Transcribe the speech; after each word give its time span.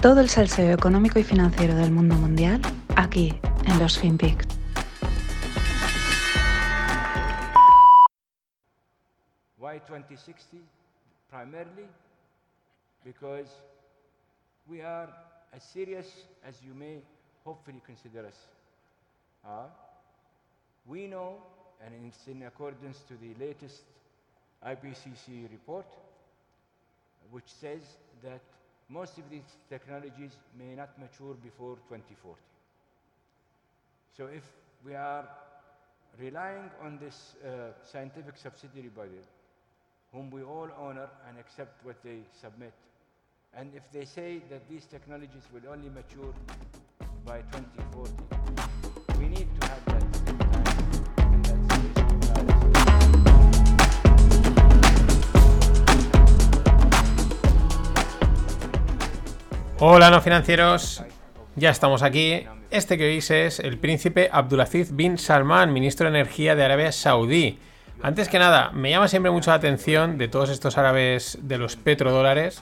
Todo 0.00 0.20
el 0.20 0.28
salseo 0.28 0.72
económico 0.72 1.18
y 1.18 1.24
financiero 1.24 1.74
del 1.74 1.90
mundo 1.90 2.14
mundial 2.14 2.62
aquí 2.94 3.34
en 3.66 3.78
los 3.80 3.98
FinPix. 3.98 4.46
Why 9.58 9.80
2060? 9.80 10.58
Primarily 11.28 11.88
because 13.04 13.48
we 14.68 14.82
are 14.82 15.08
as 15.52 15.64
serious 15.64 16.06
as 16.44 16.62
you 16.62 16.74
may 16.74 17.02
hopefully 17.44 17.82
consider 17.84 18.24
us. 18.24 18.36
Uh, 19.44 19.66
we 20.86 21.08
know, 21.08 21.38
and 21.84 21.92
it's 22.06 22.28
in 22.28 22.44
accordance 22.44 22.98
to 23.08 23.14
the 23.16 23.34
latest 23.44 23.82
IPCC 24.64 25.50
report, 25.50 25.86
which 27.32 27.48
says 27.60 27.82
that 28.22 28.40
most 28.88 29.18
of 29.18 29.28
these 29.30 29.56
technologies 29.68 30.32
may 30.58 30.74
not 30.74 30.98
mature 30.98 31.34
before 31.42 31.76
2040. 31.88 32.38
So 34.16 34.26
if 34.26 34.42
we 34.84 34.94
are 34.94 35.28
relying 36.18 36.70
on 36.82 36.98
this 36.98 37.34
uh, 37.44 37.72
scientific 37.84 38.36
subsidiary 38.36 38.88
body, 38.88 39.20
whom 40.12 40.30
we 40.30 40.42
all 40.42 40.68
honor 40.78 41.08
and 41.28 41.38
accept 41.38 41.84
what 41.84 42.02
they 42.02 42.18
submit, 42.40 42.72
and 43.54 43.70
if 43.74 43.90
they 43.92 44.04
say 44.04 44.42
that 44.50 44.68
these 44.68 44.86
technologies 44.86 45.44
will 45.52 45.70
only 45.70 45.90
mature 45.90 46.32
by 47.24 47.42
2040, 47.52 48.12
we 49.18 49.28
need 49.28 49.48
to 49.60 49.68
have 49.68 49.77
Hola 59.80 60.10
no 60.10 60.20
financieros, 60.20 61.04
ya 61.54 61.70
estamos 61.70 62.02
aquí. 62.02 62.44
Este 62.72 62.98
que 62.98 63.06
oís 63.06 63.30
es 63.30 63.60
el 63.60 63.78
príncipe 63.78 64.28
Abdulaziz 64.32 64.90
bin 64.90 65.18
Salman, 65.18 65.72
ministro 65.72 66.10
de 66.10 66.18
Energía 66.18 66.56
de 66.56 66.64
Arabia 66.64 66.90
Saudí. 66.90 67.60
Antes 68.02 68.28
que 68.28 68.40
nada, 68.40 68.72
me 68.72 68.90
llama 68.90 69.06
siempre 69.06 69.30
mucho 69.30 69.50
la 69.50 69.56
atención 69.56 70.18
de 70.18 70.26
todos 70.26 70.50
estos 70.50 70.78
árabes 70.78 71.38
de 71.42 71.58
los 71.58 71.76
petrodólares, 71.76 72.60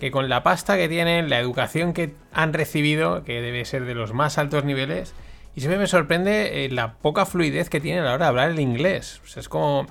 que 0.00 0.10
con 0.10 0.28
la 0.28 0.42
pasta 0.42 0.76
que 0.76 0.88
tienen, 0.88 1.30
la 1.30 1.38
educación 1.38 1.92
que 1.92 2.14
han 2.32 2.52
recibido, 2.52 3.22
que 3.22 3.40
debe 3.40 3.64
ser 3.64 3.84
de 3.84 3.94
los 3.94 4.12
más 4.12 4.36
altos 4.36 4.64
niveles, 4.64 5.14
y 5.54 5.60
siempre 5.60 5.78
me 5.78 5.86
sorprende 5.86 6.64
eh, 6.64 6.70
la 6.70 6.94
poca 6.94 7.26
fluidez 7.26 7.70
que 7.70 7.80
tienen 7.80 8.02
a 8.02 8.06
la 8.06 8.14
hora 8.14 8.24
de 8.26 8.30
hablar 8.30 8.50
el 8.50 8.58
inglés. 8.58 9.20
Es 9.36 9.48
como... 9.48 9.86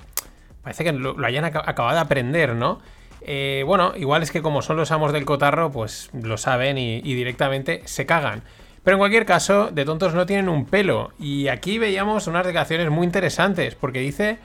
Parece 0.62 0.84
que 0.84 0.92
lo, 0.92 1.16
hayan 1.24 1.44
aca- 1.44 1.64
acabado 1.64 1.94
de 1.94 2.02
aprender, 2.02 2.54
¿no? 2.54 2.80
Eh, 3.22 3.64
bueno, 3.66 3.92
igual 3.96 4.22
es 4.22 4.30
que 4.30 4.42
como 4.42 4.62
son 4.62 4.76
los 4.76 4.90
amos 4.90 5.12
del 5.12 5.24
cotarro, 5.24 5.70
pues 5.70 6.10
lo 6.12 6.36
saben 6.36 6.78
y, 6.78 7.00
directamente 7.00 7.82
se 7.84 8.06
cagan. 8.06 8.42
Pero 8.84 8.96
en 8.96 8.98
cualquier 9.00 9.26
caso, 9.26 9.70
de 9.72 9.84
tontos 9.84 10.14
no 10.14 10.26
tienen 10.26 10.48
un 10.48 10.64
pelo. 10.64 11.12
Y 11.18 11.48
aquí 11.48 11.78
veíamos 11.78 12.26
unas 12.28 12.46
declaraciones 12.46 12.90
muy 12.90 13.04
interesantes, 13.04 13.74
porque 13.74 13.98
dice 14.00 14.38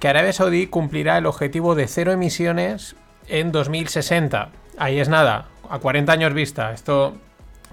que 0.00 0.08
Arabia 0.08 0.32
Saudí 0.32 0.66
cumplirá 0.66 1.18
el 1.18 1.26
objetivo 1.26 1.74
de 1.74 1.86
cero 1.86 2.12
emisiones 2.12 2.96
en 3.28 3.52
2060. 3.52 4.50
Ahí 4.78 4.98
es 4.98 5.08
nada, 5.08 5.48
a 5.68 5.78
40 5.78 6.12
años 6.12 6.32
vista. 6.32 6.72
Esto 6.72 7.14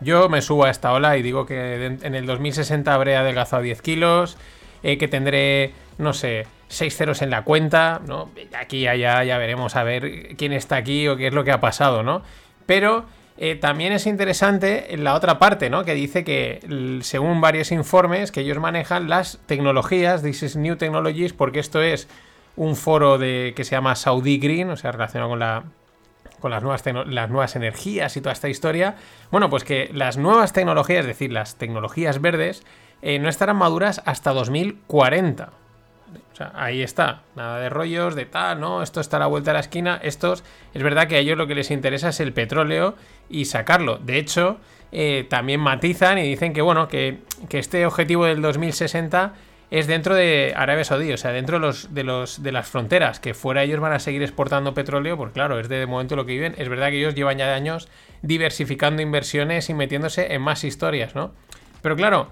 yo 0.02 0.30
me 0.30 0.42
subo 0.42 0.66
a 0.66 0.70
esta 0.70 0.92
ola 0.94 1.18
y 1.18 1.22
digo 1.22 1.46
que 1.46 1.86
en 1.86 2.16
el 2.16 2.26
2060 2.26 2.94
habré 2.94 3.16
adelgazado 3.16 3.62
10 3.62 3.82
kilos, 3.82 4.38
eh, 4.84 4.98
que 4.98 5.08
tendré, 5.08 5.74
no 5.98 6.14
sé, 6.14 6.48
6 6.72 6.96
ceros 6.96 7.22
en 7.22 7.30
la 7.30 7.44
cuenta, 7.44 8.02
¿no? 8.08 8.30
Aquí 8.58 8.88
allá 8.88 9.24
ya 9.24 9.38
veremos 9.38 9.76
a 9.76 9.84
ver 9.84 10.36
quién 10.38 10.54
está 10.54 10.78
aquí 10.78 11.08
o 11.08 11.18
qué 11.18 11.28
es 11.28 11.34
lo 11.34 11.44
que 11.44 11.52
ha 11.52 11.60
pasado, 11.60 12.02
¿no? 12.02 12.24
Pero 12.66 13.06
eh, 13.38 13.56
también 13.56 13.92
es 13.92 14.08
interesante 14.08 14.96
la 14.98 15.16
otra 15.16 15.38
parte, 15.38 15.70
¿no? 15.70 15.84
Que 15.84 15.94
dice 15.94 16.24
que 16.24 17.00
según 17.02 17.42
varios 17.42 17.72
informes 17.72 18.32
que 18.32 18.42
ellos 18.42 18.60
manejan 18.60 19.10
las 19.10 19.40
tecnologías, 19.46 20.24
this 20.24 20.44
is 20.44 20.56
new 20.56 20.78
technologies, 20.78 21.34
porque 21.34 21.60
esto 21.60 21.82
es 21.82 22.08
un 22.56 22.76
foro 22.76 23.18
de, 23.18 23.54
que 23.56 23.64
se 23.64 23.72
llama 23.72 23.96
Saudi 23.96 24.38
Green, 24.38 24.70
o 24.70 24.78
sea, 24.78 24.92
relacionado 24.94 25.30
con 25.30 25.40
la, 25.40 25.64
con 26.40 26.52
las 26.52 26.64
nuevas, 26.64 26.84
las 27.08 27.30
nuevas 27.30 27.56
energías 27.56 28.16
y 28.16 28.22
toda 28.22 28.34
esta 28.34 28.48
historia. 28.48 28.96
Bueno, 29.30 29.50
pues 29.50 29.64
que 29.66 29.90
las 29.94 30.18
nuevas 30.18 30.54
tecnologías, 30.54 31.02
es 31.02 31.08
decir, 31.08 31.34
las 31.34 31.56
tecnologías 31.56 32.22
verdes, 32.22 32.64
eh, 33.02 33.20
no 33.20 33.28
estarán 33.28 33.58
maduras 33.58 34.02
hasta 34.06 34.32
2040. 34.32 35.61
O 36.32 36.36
sea, 36.36 36.52
ahí 36.56 36.82
está. 36.82 37.24
Nada 37.36 37.60
de 37.60 37.70
rollos, 37.70 38.16
de 38.16 38.26
tal, 38.26 38.60
¿no? 38.60 38.82
Esto 38.82 39.02
está 39.02 39.18
a 39.18 39.22
la 39.22 39.28
vuelta 39.28 39.52
de 39.52 39.56
la 39.56 39.60
esquina. 39.60 40.00
Estos, 40.02 40.44
es 40.74 40.84
verdad 40.84 41.08
que 41.08 41.16
a 41.16 41.20
ellos 41.20 41.38
lo 41.38 41.48
que 41.48 41.56
les 41.56 41.72
interesa 41.72 42.10
es 42.10 42.20
el 42.20 42.34
petróleo 42.34 42.96
y 43.30 43.46
sacarlo. 43.46 43.98
De 43.98 44.18
hecho, 44.18 44.58
eh, 44.92 45.26
también 45.30 45.60
matizan 45.60 46.18
y 46.18 46.24
dicen 46.24 46.54
que, 46.54 46.62
bueno, 46.62 46.88
que, 46.88 47.20
que 47.50 47.60
este 47.60 47.86
objetivo 47.86 48.26
del 48.26 48.42
2060 48.42 49.34
es 49.72 49.88
dentro 49.88 50.16
de 50.16 50.54
Arabia 50.56 50.84
Saudí, 50.84 51.14
o 51.14 51.18
sea, 51.18 51.32
dentro 51.32 51.58
de, 51.58 51.66
los, 51.66 51.94
de, 51.94 52.04
los, 52.04 52.44
de 52.44 52.52
las 52.52 52.68
fronteras, 52.68 53.22
que 53.22 53.34
fuera 53.34 53.64
ellos 53.64 53.80
van 53.80 53.94
a 53.94 54.00
seguir 54.00 54.22
exportando 54.22 54.74
petróleo, 54.74 55.16
porque 55.16 55.36
claro, 55.36 55.60
es 55.62 55.70
de 55.70 55.88
momento 55.88 56.18
lo 56.18 56.26
que 56.26 56.34
viven. 56.34 56.56
Es 56.58 56.68
verdad 56.68 56.90
que 56.90 57.00
ellos 57.00 57.16
llevan 57.16 57.38
ya 57.38 57.56
años 57.56 57.88
diversificando 58.22 59.02
inversiones 59.02 59.70
y 59.70 59.74
metiéndose 59.74 60.34
en 60.34 60.42
más 60.42 60.66
historias, 60.66 61.16
¿no? 61.16 61.32
Pero 61.82 61.96
claro, 61.96 62.28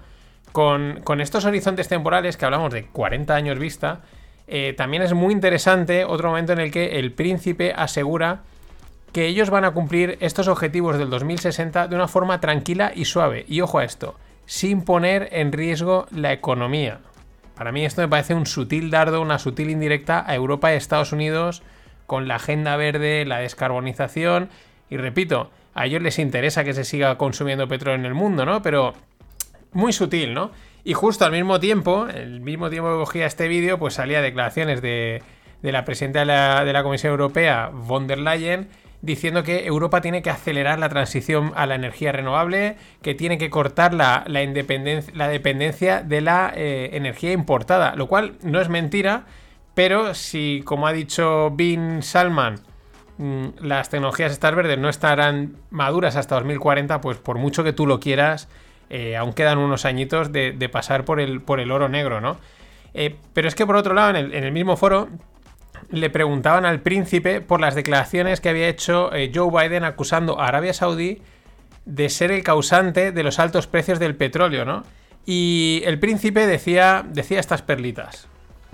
con, 0.52 1.20
estos 1.20 1.44
horizontes 1.44 1.88
temporales 1.88 2.36
que 2.36 2.44
hablamos 2.44 2.72
de 2.72 2.86
40 2.86 3.34
años 3.34 3.58
vista, 3.58 4.00
eh, 4.46 4.74
también 4.76 5.02
es 5.02 5.14
muy 5.14 5.32
interesante 5.32 6.04
otro 6.04 6.30
momento 6.30 6.52
en 6.52 6.60
el 6.60 6.70
que 6.70 6.98
el 6.98 7.12
príncipe 7.12 7.72
asegura 7.74 8.40
que 9.12 9.26
ellos 9.26 9.50
van 9.50 9.64
a 9.64 9.72
cumplir 9.72 10.18
estos 10.20 10.48
objetivos 10.48 10.98
del 10.98 11.10
2060 11.10 11.88
de 11.88 11.96
una 11.96 12.08
forma 12.08 12.40
tranquila 12.40 12.92
y 12.94 13.04
suave. 13.04 13.44
Y 13.48 13.60
ojo 13.60 13.78
a 13.78 13.84
esto, 13.84 14.16
sin 14.46 14.82
poner 14.82 15.28
en 15.32 15.52
riesgo 15.52 16.06
la 16.10 16.32
economía. 16.32 17.00
Para 17.54 17.72
mí 17.72 17.84
esto 17.84 18.00
me 18.00 18.08
parece 18.08 18.34
un 18.34 18.46
sutil 18.46 18.90
dardo, 18.90 19.20
una 19.20 19.38
sutil 19.38 19.70
indirecta 19.70 20.24
a 20.26 20.34
Europa 20.34 20.72
y 20.72 20.76
Estados 20.76 21.12
Unidos 21.12 21.62
con 22.06 22.26
la 22.26 22.36
agenda 22.36 22.76
verde, 22.76 23.24
la 23.24 23.38
descarbonización. 23.38 24.48
Y 24.88 24.96
repito, 24.96 25.50
a 25.74 25.86
ellos 25.86 26.02
les 26.02 26.18
interesa 26.18 26.64
que 26.64 26.72
se 26.72 26.84
siga 26.84 27.16
consumiendo 27.18 27.68
petróleo 27.68 27.98
en 27.98 28.06
el 28.06 28.14
mundo, 28.14 28.44
¿no? 28.44 28.62
Pero 28.62 28.94
muy 29.72 29.92
sutil, 29.92 30.34
¿no? 30.34 30.50
Y 30.84 30.94
justo 30.94 31.24
al 31.24 31.32
mismo 31.32 31.60
tiempo, 31.60 32.06
el 32.06 32.40
mismo 32.40 32.70
tiempo 32.70 32.90
que 32.90 32.96
cogía 32.96 33.26
este 33.26 33.48
vídeo, 33.48 33.78
pues 33.78 33.94
salía 33.94 34.22
declaraciones 34.22 34.80
de, 34.80 35.22
la 35.62 35.84
presidenta 35.84 36.20
de 36.20 36.72
la, 36.72 36.82
Comisión 36.82 37.10
Europea, 37.10 37.70
von 37.72 38.06
der 38.06 38.18
Leyen, 38.18 38.68
diciendo 39.02 39.42
que 39.42 39.66
Europa 39.66 40.00
tiene 40.00 40.22
que 40.22 40.30
acelerar 40.30 40.78
la 40.78 40.88
transición 40.88 41.52
a 41.54 41.66
la 41.66 41.74
energía 41.74 42.12
renovable, 42.12 42.76
que 43.02 43.14
tiene 43.14 43.38
que 43.38 43.50
cortar 43.50 43.94
la, 43.94 44.24
la, 44.26 44.40
la 45.14 45.28
dependencia 45.28 46.02
de 46.02 46.20
la 46.20 46.52
eh, 46.54 46.90
energía 46.92 47.32
importada, 47.32 47.94
lo 47.94 48.08
cual 48.08 48.34
no 48.42 48.60
es 48.60 48.68
mentira, 48.68 49.24
pero 49.74 50.14
si, 50.14 50.62
como 50.64 50.86
ha 50.86 50.92
dicho 50.92 51.50
Bin 51.50 52.02
Salman, 52.02 52.56
mm, 53.18 53.46
las 53.60 53.88
tecnologías 53.88 54.32
estas 54.32 54.54
verdes 54.54 54.78
no 54.78 54.88
estarán 54.88 55.56
maduras 55.70 56.16
hasta 56.16 56.34
2040, 56.36 57.00
pues 57.00 57.18
por 57.18 57.38
mucho 57.38 57.64
que 57.64 57.72
tú 57.72 57.86
lo 57.86 58.00
quieras, 58.00 58.48
eh, 58.90 59.16
aún 59.16 59.32
quedan 59.32 59.58
unos 59.58 59.84
añitos 59.84 60.32
de, 60.32 60.68
pasar 60.70 61.04
por 61.04 61.20
el, 61.20 61.40
por 61.40 61.60
el 61.60 61.70
oro 61.70 61.88
negro, 61.88 62.20
¿no? 62.20 62.38
Eh, 62.92 63.14
pero 63.32 63.46
es 63.46 63.54
que 63.54 63.64
por 63.64 63.76
otro 63.76 63.94
lado, 63.94 64.10
en 64.10 64.16
el, 64.16 64.34
en 64.34 64.42
el, 64.42 64.50
mismo 64.50 64.76
foro, 64.76 65.08
le 65.90 66.10
preguntaban 66.10 66.64
al 66.64 66.80
príncipe 66.80 67.40
por 67.40 67.60
las 67.60 67.76
declaraciones 67.76 68.40
que 68.40 68.48
había 68.48 68.68
hecho 68.68 69.14
eh, 69.14 69.30
Joe 69.32 69.50
Biden 69.50 69.84
acusando 69.84 70.40
a 70.40 70.48
Arabia 70.48 70.74
Saudí 70.74 71.22
de 71.84 72.08
ser 72.08 72.32
el 72.32 72.42
causante 72.42 73.12
de 73.12 73.22
los 73.22 73.38
altos 73.38 73.68
precios 73.68 74.00
del 74.00 74.16
petróleo, 74.16 74.64
¿no? 74.64 74.82
Y 75.24 75.82
el 75.84 76.00
príncipe 76.00 76.46
decía, 76.46 77.04
decía 77.08 77.38
estas 77.38 77.62
perlitas. 77.62 78.26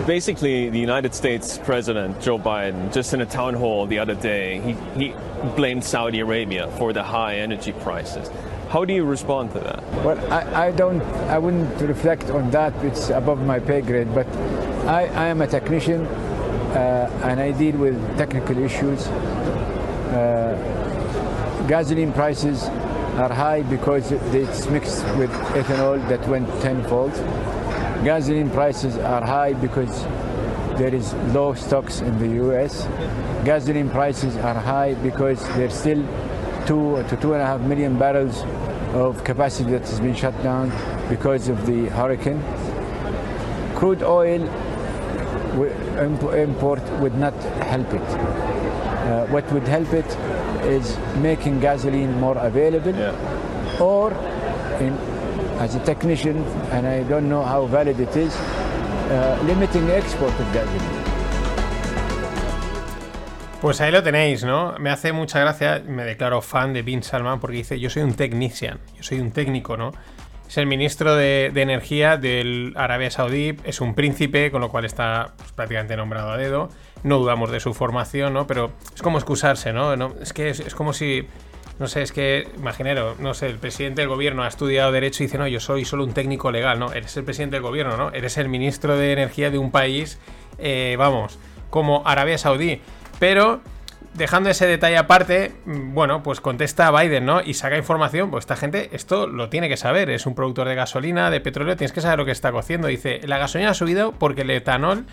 Basically, 0.07 0.71
the 0.71 0.79
United 0.79 1.15
States 1.15 1.59
President 1.65 2.21
Joe 2.23 2.39
Biden, 2.39 2.91
just 2.93 3.15
in 3.15 3.23
a 3.23 3.27
town 3.27 3.55
hall 3.55 3.87
the 3.87 3.99
other 3.99 4.15
day, 4.15 4.61
he, 4.61 4.75
he 4.99 5.15
blamed 5.57 5.83
Saudi 5.83 6.21
Arabia 6.21 6.69
for 6.79 6.93
the 6.93 7.03
high 7.03 7.37
energy 7.37 7.73
prices. 7.73 8.31
How 8.77 8.85
do 8.85 8.93
you 8.93 9.07
respond 9.07 9.53
to 9.53 9.61
that? 9.61 9.83
Well, 10.05 10.19
I, 10.31 10.67
I 10.67 10.71
don't, 10.71 11.01
I 11.31 11.39
wouldn't 11.39 11.81
reflect 11.81 12.29
on 12.29 12.51
that. 12.51 12.75
It's 12.85 13.09
above 13.09 13.41
my 13.41 13.59
pay 13.59 13.81
grade. 13.81 14.15
But 14.15 14.27
I, 14.87 15.07
I 15.07 15.29
am 15.29 15.41
a 15.41 15.47
technician, 15.47 16.05
uh, 16.05 17.21
and 17.25 17.41
I 17.41 17.53
deal 17.53 17.79
with 17.79 17.97
technical 18.19 18.59
issues. 18.59 19.07
Uh, 20.13 20.59
gasoline 21.67 22.13
prices 22.13 22.65
are 23.17 23.33
high 23.33 23.63
because 23.63 24.13
it's 24.13 24.67
mixed 24.67 25.07
with 25.17 25.31
ethanol 25.57 26.07
that 26.11 26.29
went 26.29 26.47
tenfold. 26.61 27.15
Gasoline 28.05 28.51
prices 28.51 28.99
are 28.99 29.25
high 29.25 29.55
because 29.55 30.03
there 30.77 30.95
is 30.95 31.15
low 31.33 31.55
stocks 31.55 32.03
in 32.03 32.19
the 32.19 32.29
U.S. 32.45 32.87
Gasoline 33.43 33.89
prices 33.89 34.37
are 34.37 34.61
high 34.61 34.93
because 34.97 35.43
there's 35.57 35.73
still 35.73 36.05
two 36.67 37.03
to 37.09 37.17
two 37.17 37.33
and 37.35 37.43
a 37.43 37.47
half 37.47 37.61
million 37.61 37.99
barrels 37.99 38.43
of 38.95 39.23
capacity 39.25 39.71
that 39.71 39.83
has 39.83 40.01
been 40.01 40.15
shut 40.15 40.35
down 40.43 40.71
because 41.09 41.49
of 41.49 41.65
the 41.67 41.87
hurricane. 41.91 42.43
Crude 43.75 44.03
oil 44.03 44.43
import 46.35 46.83
would 47.01 47.15
not 47.15 47.35
help 47.73 47.93
it. 47.95 48.01
Uh, 48.03 49.27
what 49.27 49.51
would 49.53 49.67
help 49.69 49.93
it 49.93 50.07
is 50.67 50.97
making 51.19 51.61
gasoline 51.61 52.19
more 52.21 52.37
available, 52.39 52.95
Yeah. 52.95 53.81
or 53.81 54.13
in, 54.81 54.93
as 55.61 55.75
a 55.77 55.81
technician, 55.81 56.43
and 56.73 56.87
I 56.87 57.03
don't 57.05 57.29
know 57.29 57.43
how 57.43 57.67
valid 57.67 58.01
it 58.01 58.17
is, 58.17 58.35
uh, 58.35 59.39
limiting 59.45 59.87
the 59.87 59.97
export 59.97 60.33
of 60.41 60.53
gasoline. 60.53 61.06
Pues 63.67 63.81
ahí 63.81 63.91
lo 63.91 64.01
tenéis, 64.01 64.45
¿no? 64.45 64.77
Me 64.79 64.91
hace 64.91 65.13
mucha 65.13 65.41
gracia, 65.41 65.83
me 65.85 66.05
declaro 66.05 66.41
fan 66.41 66.73
de 66.73 66.83
Bin 66.83 67.03
Salman 67.03 67.41
porque 67.41 67.57
dice, 67.57 67.81
yo 67.81 67.91
soy 67.91 68.05
un 68.05 68.15
technician, 68.15 68.79
yo 68.95 69.03
soy 69.03 69.19
un 69.19 69.33
técnico, 69.33 69.77
¿no? 69.77 69.91
Es 70.49 70.57
el 70.59 70.67
ministro 70.67 71.17
de, 71.17 71.47
Energía 71.47 72.17
del 72.17 72.75
Arabia 72.77 73.11
Saudí, 73.11 73.57
es 73.65 73.81
un 73.81 73.97
príncipe, 73.97 74.53
con 74.53 74.61
lo 74.61 74.69
cual 74.69 74.85
está 74.85 75.35
pues, 75.37 75.51
prácticamente 75.51 75.97
nombrado 75.97 76.31
a 76.31 76.37
dedo. 76.37 76.69
No 77.03 77.19
dudamos 77.19 77.51
de 77.51 77.59
su 77.59 77.75
formación, 77.75 78.35
¿no? 78.35 78.47
Pero 78.47 78.71
es 78.95 79.03
como 79.03 79.19
excusarse, 79.19 79.73
¿no? 79.73 79.93
Es 80.23 80.33
que 80.33 80.51
es, 80.51 80.61
es 80.61 80.77
como 80.77 80.93
si, 80.93 81.27
no 81.81 81.89
sé, 81.89 82.03
es 82.03 82.13
que, 82.13 82.49
imaginero, 82.57 83.17
no 83.19 83.35
sé, 83.35 83.47
el 83.47 83.59
presidente 83.59 84.01
del 84.01 84.09
gobierno 84.09 84.45
ha 84.45 84.49
estudiado 84.49 84.93
Derecho 84.93 85.25
y 85.25 85.27
dice, 85.27 85.39
no, 85.39 85.49
yo 85.49 85.59
soy 85.59 85.85
solo 85.85 86.05
un 86.05 86.13
técnico 86.13 86.53
legal, 86.53 86.79
¿no? 86.79 86.93
Eres 86.93 87.17
el 87.17 87.25
presidente 87.25 87.57
del 87.57 87.65
gobierno, 87.65 87.97
¿no? 87.97 88.13
Eres 88.13 88.39
el 88.39 88.49
ministro 88.49 88.97
de 88.97 89.13
Energía 89.13 89.51
de 89.51 89.59
un 89.59 89.73
país, 89.73 90.21
eh, 90.59 90.95
vamos, 90.97 91.41
como 91.69 92.07
Arabia 92.07 92.39
Saudí. 92.39 92.81
Pero 93.19 93.61
dejando 94.15 94.51
ese 94.51 94.67
detalle 94.67 94.99
aparte, 94.99 95.53
mm, 95.65 95.95
bueno, 95.95 96.23
pues 96.23 96.41
contesta 96.41 96.89
a 96.89 97.03
Biden, 97.03 97.27
¿no? 97.27 97.43
Y 97.43 97.55
saca 97.55 97.77
información, 97.77 98.31
pues 98.31 98.43
esta 98.43 98.57
gente 98.57 98.91
esto 98.93 99.27
lo 99.27 99.49
tiene 99.49 99.69
que 99.69 99.77
saber, 99.77 100.11
es 100.11 100.27
un 100.27 100.35
productor 100.35 100.69
de 100.69 100.75
gasolina, 100.75 101.31
de 101.31 101.41
petróleo, 101.41 101.77
tienes 101.77 101.93
que 101.93 102.01
saber 102.01 102.19
lo 102.19 102.25
que 102.25 102.33
está 102.33 102.53
cociendo. 102.53 102.89
Dice, 102.89 103.21
la 103.25 103.39
gasolina 103.39 103.71
ha 103.71 103.75
subido 103.75 104.13
porque 104.13 104.43
el 104.43 104.51
etanol 104.51 105.07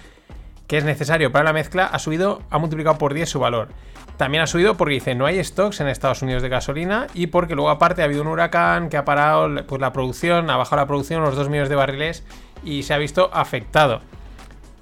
que 0.68 0.78
es 0.78 0.86
necesario 0.86 1.32
para 1.32 1.46
la 1.46 1.54
mezcla 1.54 1.86
ha 1.86 2.00
subido, 2.00 2.42
ha 2.50 2.58
multiplicado 2.58 2.98
por 2.98 3.14
10 3.14 3.30
su 3.30 3.40
valor. 3.40 3.70
También 4.18 4.44
ha 4.44 4.48
subido 4.48 4.78
porque 4.78 4.94
dice 4.94 5.16
no 5.16 5.26
hay 5.26 5.44
stocks 5.44 5.82
en 5.82 5.88
Estados 5.88 6.22
Unidos 6.22 6.42
de 6.42 6.50
gasolina 6.50 7.08
y 7.14 7.28
porque 7.28 7.56
luego 7.56 7.70
aparte 7.70 8.02
ha 8.02 8.06
habido 8.06 8.22
un 8.22 8.28
huracán 8.28 8.90
que 8.90 8.98
ha 8.98 9.06
parado 9.06 9.66
pues, 9.66 9.82
la 9.82 9.92
producción, 9.92 10.50
ha 10.50 10.58
bajado 10.58 10.82
la 10.82 10.88
producción 10.88 11.22
los 11.22 11.36
2 11.36 11.50
millones 11.50 11.70
de 11.70 11.76
barriles 11.76 12.24
y 12.64 12.84
se 12.84 12.94
ha 12.94 12.98
visto 12.98 13.30
afectado. 13.34 14.02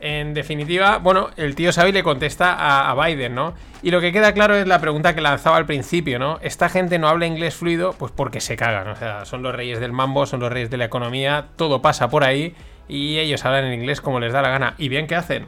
En 0.04 0.34
definitiva, 0.34 0.98
bueno, 0.98 1.30
el 1.38 1.54
tío 1.54 1.72
Xavi 1.72 1.92
le 1.92 2.02
contesta 2.02 2.54
a, 2.54 2.90
a, 2.90 3.06
Biden, 3.06 3.36
¿no? 3.36 3.54
Y 3.84 3.92
lo 3.92 4.02
que 4.02 4.12
queda 4.12 4.34
claro 4.34 4.56
es 4.56 4.66
la 4.66 4.82
pregunta 4.82 5.14
que 5.14 5.22
lanzaba 5.22 5.58
al 5.58 5.68
principio, 5.68 6.18
¿no? 6.18 6.40
Esta 6.42 6.70
gente 6.70 6.98
no 6.98 7.08
habla 7.08 7.28
inglés 7.28 7.56
fluido, 7.56 7.94
pues 7.94 8.12
porque 8.12 8.42
se 8.42 8.58
cagan, 8.58 8.88
o 8.88 8.96
sea, 8.96 9.26
son 9.26 9.44
los 9.44 9.54
reyes 9.54 9.80
del 9.80 9.92
mambo, 9.92 10.26
son 10.26 10.40
los 10.40 10.52
reyes 10.52 10.72
de 10.72 10.78
la 10.78 10.86
economía, 10.86 11.50
todo 11.56 11.84
pasa 11.84 12.10
por 12.10 12.24
ahí 12.24 12.56
y 12.88 13.20
ellos 13.20 13.46
hablan 13.46 13.66
en 13.66 13.74
inglés 13.80 14.02
como 14.02 14.20
les 14.20 14.34
da 14.34 14.42
la 14.42 14.50
gana. 14.50 14.74
¿Y 14.78 14.90
bien 14.90 15.06
qué 15.06 15.16
hacen? 15.16 15.46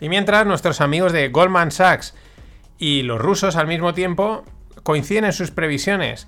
Y 0.00 0.08
mientras 0.08 0.46
nuestros 0.46 0.80
amigos 0.80 1.12
de 1.12 1.28
Goldman 1.28 1.70
Sachs 1.70 2.14
y 2.78 3.02
los 3.02 3.20
rusos 3.20 3.54
al 3.56 3.68
mismo 3.68 3.94
tiempo 3.94 4.44
coinciden 4.82 5.26
en 5.26 5.32
sus 5.32 5.50
previsiones. 5.50 6.26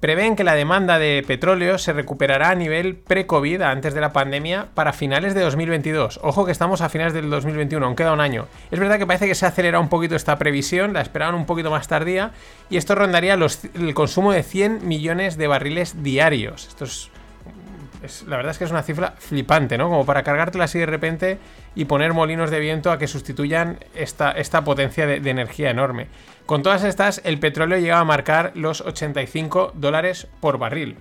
Prevén 0.00 0.36
que 0.36 0.44
la 0.44 0.54
demanda 0.54 0.98
de 0.98 1.24
petróleo 1.26 1.78
se 1.78 1.94
recuperará 1.94 2.50
a 2.50 2.54
nivel 2.54 2.94
pre-COVID, 2.94 3.62
antes 3.62 3.94
de 3.94 4.02
la 4.02 4.12
pandemia, 4.12 4.68
para 4.74 4.92
finales 4.92 5.34
de 5.34 5.40
2022. 5.40 6.20
Ojo 6.22 6.44
que 6.44 6.52
estamos 6.52 6.82
a 6.82 6.90
finales 6.90 7.14
del 7.14 7.30
2021, 7.30 7.86
aún 7.86 7.96
queda 7.96 8.12
un 8.12 8.20
año. 8.20 8.46
Es 8.70 8.78
verdad 8.78 8.98
que 8.98 9.06
parece 9.06 9.26
que 9.26 9.34
se 9.34 9.46
ha 9.46 9.48
acelerado 9.48 9.82
un 9.82 9.88
poquito 9.88 10.14
esta 10.14 10.36
previsión, 10.36 10.92
la 10.92 11.00
esperaban 11.00 11.34
un 11.34 11.46
poquito 11.46 11.70
más 11.70 11.88
tardía, 11.88 12.32
y 12.68 12.76
esto 12.76 12.94
rondaría 12.94 13.32
el 13.34 13.94
consumo 13.94 14.32
de 14.32 14.42
100 14.42 14.86
millones 14.86 15.38
de 15.38 15.46
barriles 15.46 16.02
diarios. 16.02 16.68
Esto 16.68 16.84
es, 16.84 17.10
La 18.26 18.36
verdad 18.36 18.52
es 18.52 18.58
que 18.58 18.64
es 18.64 18.70
una 18.70 18.82
cifra 18.82 19.14
flipante, 19.18 19.78
¿no? 19.78 19.88
Como 19.88 20.06
para 20.06 20.22
cargártela 20.22 20.64
así 20.64 20.78
de 20.78 20.86
repente 20.86 21.38
y 21.74 21.84
poner 21.86 22.12
molinos 22.12 22.50
de 22.50 22.60
viento 22.60 22.90
a 22.90 22.98
que 22.98 23.06
sustituyan 23.06 23.78
esta, 23.94 24.32
esta 24.32 24.64
potencia 24.64 25.06
de, 25.06 25.20
de 25.20 25.30
energía 25.30 25.70
enorme. 25.70 26.08
Con 26.46 26.62
todas 26.62 26.84
estas, 26.84 27.20
el 27.24 27.38
petróleo 27.38 27.78
llega 27.78 27.98
a 27.98 28.04
marcar 28.04 28.52
los 28.54 28.80
85 28.80 29.72
dólares 29.74 30.26
por 30.40 30.58
barril. 30.58 30.96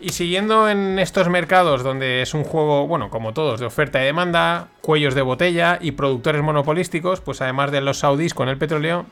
Y 0.00 0.10
siguiendo 0.10 0.70
en 0.70 0.98
estos 1.00 1.28
mercados 1.28 1.82
donde 1.82 2.22
es 2.22 2.32
un 2.32 2.44
juego, 2.44 2.86
bueno, 2.86 3.10
como 3.10 3.32
todos, 3.32 3.58
de 3.58 3.66
oferta 3.66 4.00
y 4.00 4.04
demanda, 4.04 4.68
cuellos 4.80 5.16
de 5.16 5.22
botella 5.22 5.78
y 5.80 5.92
productores 5.92 6.40
monopolísticos, 6.40 7.20
pues 7.20 7.40
además 7.40 7.72
de 7.72 7.80
los 7.80 7.98
saudíes 7.98 8.32
con 8.32 8.48
el 8.48 8.58
petróleo, 8.58 9.06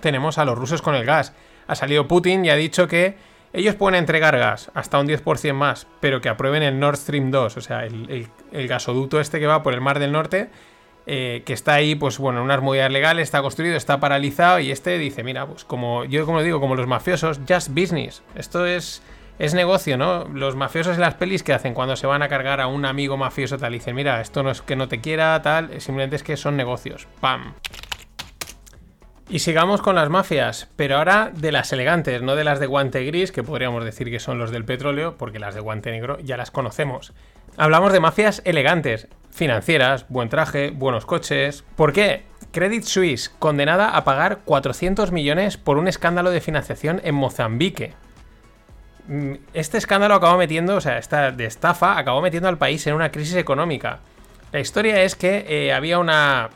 tenemos 0.00 0.38
a 0.38 0.44
los 0.44 0.58
rusos 0.58 0.82
con 0.82 0.96
el 0.96 1.04
gas. 1.04 1.32
Ha 1.68 1.76
salido 1.76 2.08
Putin 2.08 2.44
y 2.44 2.50
ha 2.50 2.56
dicho 2.56 2.88
que 2.88 3.16
ellos 3.56 3.74
pueden 3.74 3.98
entregar 3.98 4.36
gas 4.36 4.70
hasta 4.74 5.00
un 5.00 5.08
10% 5.08 5.54
más, 5.54 5.86
pero 6.00 6.20
que 6.20 6.28
aprueben 6.28 6.62
el 6.62 6.78
Nord 6.78 6.98
Stream 6.98 7.30
2, 7.30 7.56
o 7.56 7.60
sea, 7.62 7.86
el, 7.86 8.28
gasoducto 8.52 9.18
este 9.18 9.40
que 9.40 9.46
va 9.46 9.62
por 9.62 9.72
el 9.72 9.80
Mar 9.80 9.98
del 9.98 10.12
Norte, 10.12 10.50
eh, 11.06 11.42
que 11.46 11.54
está 11.54 11.72
ahí, 11.72 11.94
pues 11.94 12.18
bueno, 12.18 12.40
en 12.40 12.44
unas 12.44 12.60
movidas 12.60 12.92
legales, 12.92 13.22
está 13.22 13.40
construido, 13.40 13.76
está 13.76 13.98
paralizado 13.98 14.58
y 14.58 14.70
este 14.70 14.98
dice, 14.98 15.22
mira, 15.22 15.46
pues 15.46 15.64
como 15.64 16.04
yo 16.04 16.26
como 16.26 16.42
digo, 16.42 16.60
como 16.60 16.74
los 16.74 16.86
mafiosos, 16.86 17.40
just 17.48 17.70
business. 17.70 18.22
Esto 18.34 18.66
es, 18.66 19.02
es 19.38 19.54
negocio, 19.54 19.96
¿no? 19.96 20.24
Los 20.24 20.54
mafiosos 20.54 20.96
en 20.96 21.00
las 21.00 21.14
pelis 21.14 21.42
que 21.42 21.54
hacen 21.54 21.72
cuando 21.72 21.96
se 21.96 22.06
van 22.06 22.20
a 22.20 22.28
cargar 22.28 22.60
a 22.60 22.66
un 22.66 22.84
amigo 22.84 23.16
mafioso 23.16 23.56
tal, 23.56 23.72
dicen, 23.72 23.96
mira, 23.96 24.20
esto 24.20 24.42
no 24.42 24.50
es 24.50 24.60
que 24.60 24.76
no 24.76 24.88
te 24.88 25.00
quiera, 25.00 25.40
tal, 25.40 25.80
simplemente 25.80 26.16
es 26.16 26.22
que 26.22 26.36
son 26.36 26.58
negocios. 26.58 27.08
¡Pam! 27.20 27.54
Y 29.28 29.40
sigamos 29.40 29.82
con 29.82 29.96
las 29.96 30.08
mafias, 30.08 30.68
pero 30.76 30.98
ahora 30.98 31.32
de 31.34 31.50
las 31.50 31.72
elegantes, 31.72 32.22
no 32.22 32.36
de 32.36 32.44
las 32.44 32.60
de 32.60 32.66
guante 32.66 33.04
gris, 33.04 33.32
que 33.32 33.42
podríamos 33.42 33.84
decir 33.84 34.08
que 34.08 34.20
son 34.20 34.38
los 34.38 34.52
del 34.52 34.64
petróleo, 34.64 35.16
porque 35.18 35.40
las 35.40 35.56
de 35.56 35.60
guante 35.60 35.90
negro 35.90 36.18
ya 36.20 36.36
las 36.36 36.52
conocemos. 36.52 37.12
Hablamos 37.56 37.92
de 37.92 37.98
mafias 37.98 38.40
elegantes, 38.44 39.08
financieras, 39.32 40.06
buen 40.08 40.28
traje, 40.28 40.70
buenos 40.70 41.06
coches. 41.06 41.64
¿Por 41.74 41.92
qué? 41.92 42.22
Credit 42.52 42.84
Suisse, 42.84 43.28
condenada 43.28 43.96
a 43.96 44.04
pagar 44.04 44.42
400 44.44 45.10
millones 45.10 45.56
por 45.56 45.76
un 45.76 45.88
escándalo 45.88 46.30
de 46.30 46.40
financiación 46.40 47.00
en 47.02 47.16
Mozambique. 47.16 47.94
Este 49.54 49.78
escándalo 49.78 50.14
acabó 50.14 50.38
metiendo, 50.38 50.76
o 50.76 50.80
sea, 50.80 50.98
esta 50.98 51.32
de 51.32 51.46
estafa 51.46 51.98
acabó 51.98 52.22
metiendo 52.22 52.48
al 52.48 52.58
país 52.58 52.86
en 52.86 52.94
una 52.94 53.10
crisis 53.10 53.34
económica. 53.34 53.98
La 54.52 54.60
historia 54.60 55.02
es 55.02 55.16
que 55.16 55.44
eh, 55.48 55.72
había 55.72 55.98
una 55.98 56.50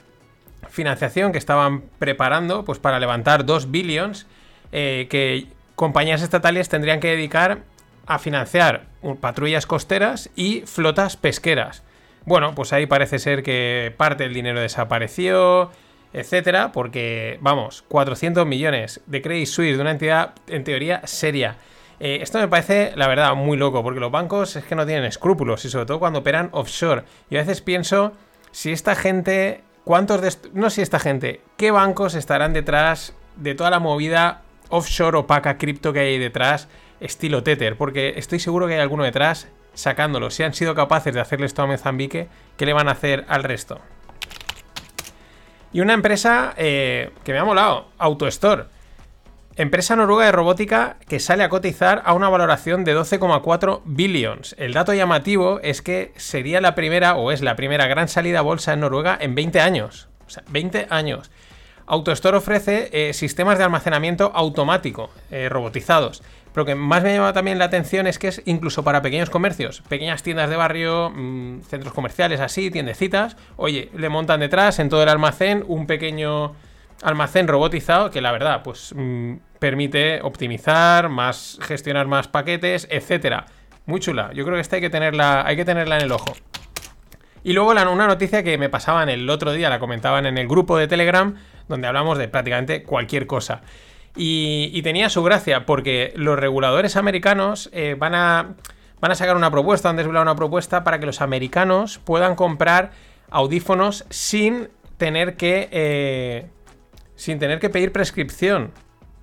financiación 0.69 1.33
que 1.33 1.39
estaban 1.39 1.83
preparando 1.99 2.65
pues 2.65 2.79
para 2.79 2.99
levantar 2.99 3.45
2 3.45 3.71
billions 3.71 4.27
eh, 4.73 5.07
que 5.11 5.47
compañías 5.75 6.23
estatales 6.23 6.69
tendrían 6.69 7.01
que 7.01 7.09
dedicar 7.09 7.61
a 8.07 8.19
financiar 8.19 8.87
patrullas 9.21 9.67
costeras 9.67 10.31
y 10.37 10.63
flotas 10.63 11.17
pesqueras. 11.17 11.83
Bueno, 12.27 12.55
pues 12.55 12.73
ahí 12.73 12.87
parece 12.87 13.19
ser 13.19 13.43
que 13.43 13.95
parte 13.97 14.25
del 14.25 14.35
dinero 14.35 14.61
desapareció, 14.61 15.71
etcétera, 16.13 16.73
porque, 16.73 17.39
vamos, 17.41 17.83
400 17.89 18.47
millones 18.47 19.01
de 19.07 19.23
Credit 19.23 19.47
Suisse 19.47 19.77
de 19.77 19.81
una 19.81 19.93
entidad 19.93 20.35
en 20.49 20.65
teoría 20.65 21.01
seria. 21.07 21.57
Eh, 21.99 22.19
esto 22.23 22.39
me 22.39 22.49
parece, 22.49 22.93
la 22.97 23.09
verdad, 23.09 23.35
muy 23.35 23.57
loco, 23.57 23.83
porque 23.83 24.01
los 24.01 24.11
bancos 24.11 24.57
es 24.57 24.65
que 24.65 24.75
no 24.75 24.87
tienen 24.87 25.05
escrúpulos, 25.05 25.65
y 25.65 25.71
sobre 25.71 25.87
todo 25.87 25.99
cuando 25.99 26.21
operan 26.21 26.49
offshore. 26.53 27.05
Y 27.29 27.37
a 27.37 27.41
veces 27.41 27.61
pienso, 27.61 28.13
si 28.51 28.73
esta 28.73 28.95
gente, 28.95 29.63
¿cuántos 29.85 30.21
de 30.21 30.33
no 30.53 30.71
si 30.71 30.83
esta 30.83 30.99
gente, 30.99 31.41
qué 31.57 31.71
bancos 31.71 32.15
estarán 32.15 32.53
detrás 32.53 33.15
de 33.37 33.55
toda 33.55 33.71
la 33.71 33.79
movida 33.79 34.43
offshore 34.69 35.19
opaca 35.19 35.59
cripto 35.59 35.93
que 35.93 36.01
hay 36.01 36.19
detrás? 36.19 36.69
estilo 37.01 37.43
Tether, 37.43 37.77
porque 37.77 38.15
estoy 38.17 38.39
seguro 38.39 38.67
que 38.67 38.75
hay 38.75 38.81
alguno 38.81 39.05
detrás 39.05 39.49
sacándolo. 39.75 40.31
Si 40.31 40.43
han 40.43 40.55
sido 40.55 40.75
capaces 40.75 41.15
de 41.15 41.21
hacerle 41.21 41.47
esto 41.47 41.63
a 41.63 41.67
Mozambique, 41.67 42.29
¿qué 42.57 42.67
le 42.67 42.73
van 42.73 42.89
a 42.89 42.93
hacer 42.93 43.25
al 43.29 43.43
resto? 43.43 43.81
Y 45.73 45.81
una 45.81 45.95
empresa 45.95 46.55
eh, 46.57 47.13
que 47.25 47.33
me 47.33 47.39
ha 47.39 47.45
molado, 47.45 47.89
AutoStore. 47.99 48.65
Empresa 49.57 49.97
noruega 49.97 50.27
de 50.27 50.33
robótica 50.33 50.97
que 51.09 51.19
sale 51.19 51.43
a 51.43 51.49
cotizar 51.49 52.03
a 52.05 52.15
una 52.15 52.29
valoración 52.29 52.85
de 52.85 52.97
12,4 52.97 53.83
billions. 53.85 54.55
El 54.59 54.73
dato 54.73 54.95
llamativo 54.95 55.59
es 55.63 55.83
que 55.83 56.13
sería 56.17 56.61
la 56.61 56.77
primera, 56.77 57.17
o 57.17 57.33
es 57.33 57.43
la 57.43 57.57
primera 57.57 57.89
gran 57.89 58.09
salida 58.09 58.39
a 58.39 58.43
bolsa 58.43 58.73
en 58.73 58.81
Noruega 58.81 59.19
en 59.21 59.35
20 59.35 59.61
años. 59.61 60.09
O 60.27 60.31
sea, 60.31 60.45
20 60.51 60.87
años. 60.89 61.33
AutoStore 61.87 62.37
ofrece 62.37 62.91
eh, 62.93 63.13
sistemas 63.13 63.59
de 63.59 63.65
almacenamiento 63.65 64.31
automático, 64.33 65.11
eh, 65.33 65.49
robotizados. 65.49 66.23
Pero 66.53 66.63
lo 66.63 66.67
que 66.67 66.75
más 66.77 67.03
me 67.03 67.15
llama 67.15 67.33
también 67.33 67.59
la 67.59 67.65
atención 67.65 68.07
es 68.07 68.21
que 68.21 68.29
es 68.29 68.43
incluso 68.45 68.85
para 68.85 69.03
pequeños 69.03 69.31
comercios, 69.31 69.83
pequeñas 69.89 70.23
tiendas 70.23 70.49
de 70.49 70.57
barrio, 70.57 71.11
mmm, 71.11 71.63
centros 71.63 71.93
comerciales 71.93 72.39
así, 72.39 72.71
tiendecitas. 72.71 73.37
Oye, 73.57 73.91
le 73.97 74.09
montan 74.09 74.39
detrás 74.39 74.79
en 74.79 74.89
todo 74.89 75.03
el 75.03 75.09
almacén 75.09 75.65
un 75.67 75.89
pequeño 75.89 76.55
almacén 77.03 77.49
robotizado 77.49 78.11
que 78.11 78.21
la 78.21 78.33
verdad, 78.33 78.63
pues 78.63 78.95
mmm, 78.97 79.37
permite 79.59 80.21
optimizar, 80.23 81.09
más 81.09 81.59
gestionar 81.63 82.07
más 82.07 82.29
paquetes, 82.29 82.89
etcétera. 82.91 83.47
Muy 83.87 84.01
chula. 84.01 84.31
Yo 84.35 84.45
creo 84.45 84.57
que 84.57 84.61
esta 84.61 84.77
hay 84.77 84.83
que 84.83 84.91
tenerla, 84.91 85.47
hay 85.47 85.57
que 85.57 85.65
tenerla 85.65 85.97
en 85.97 86.03
el 86.03 86.13
ojo. 86.13 86.35
Y 87.43 87.53
luego 87.55 87.73
la, 87.73 87.89
una 87.89 88.07
noticia 88.07 88.43
que 88.43 88.59
me 88.59 88.69
pasaban 88.69 89.09
el 89.09 89.29
otro 89.31 89.53
día, 89.53 89.71
la 89.71 89.79
comentaban 89.79 90.27
en 90.27 90.37
el 90.37 90.47
grupo 90.47 90.77
de 90.77 90.89
Telegram, 90.89 91.35
donde 91.69 91.87
hablamos 91.87 92.19
de 92.19 92.29
prácticamente 92.29 92.83
cualquier 92.83 93.27
cosa. 93.27 93.63
Y, 94.17 94.71
y, 94.75 94.83
tenía 94.83 95.09
su 95.09 95.23
gracia 95.23 95.65
porque 95.67 96.13
los 96.17 96.39
reguladores 96.39 96.97
americanos 96.97 97.71
eh, 97.73 97.95
van, 97.97 98.15
a, 98.15 98.55
van 99.01 99.13
a 99.13 99.15
sacar 99.15 99.37
una 99.37 99.51
propuesta, 99.51 99.89
han 99.89 99.97
desvelado 99.97 100.23
una 100.23 100.35
propuesta 100.35 100.83
para 100.83 100.99
que 100.99 101.07
los 101.07 101.21
americanos 101.21 101.99
puedan 101.99 102.35
comprar 102.35 102.91
audífonos 103.31 104.05
sin 104.11 104.69
tener 104.99 105.37
que... 105.37 105.69
Eh, 105.71 106.47
sin 107.21 107.39
tener 107.39 107.59
que 107.59 107.69
pedir 107.69 107.93
prescripción. 107.93 108.73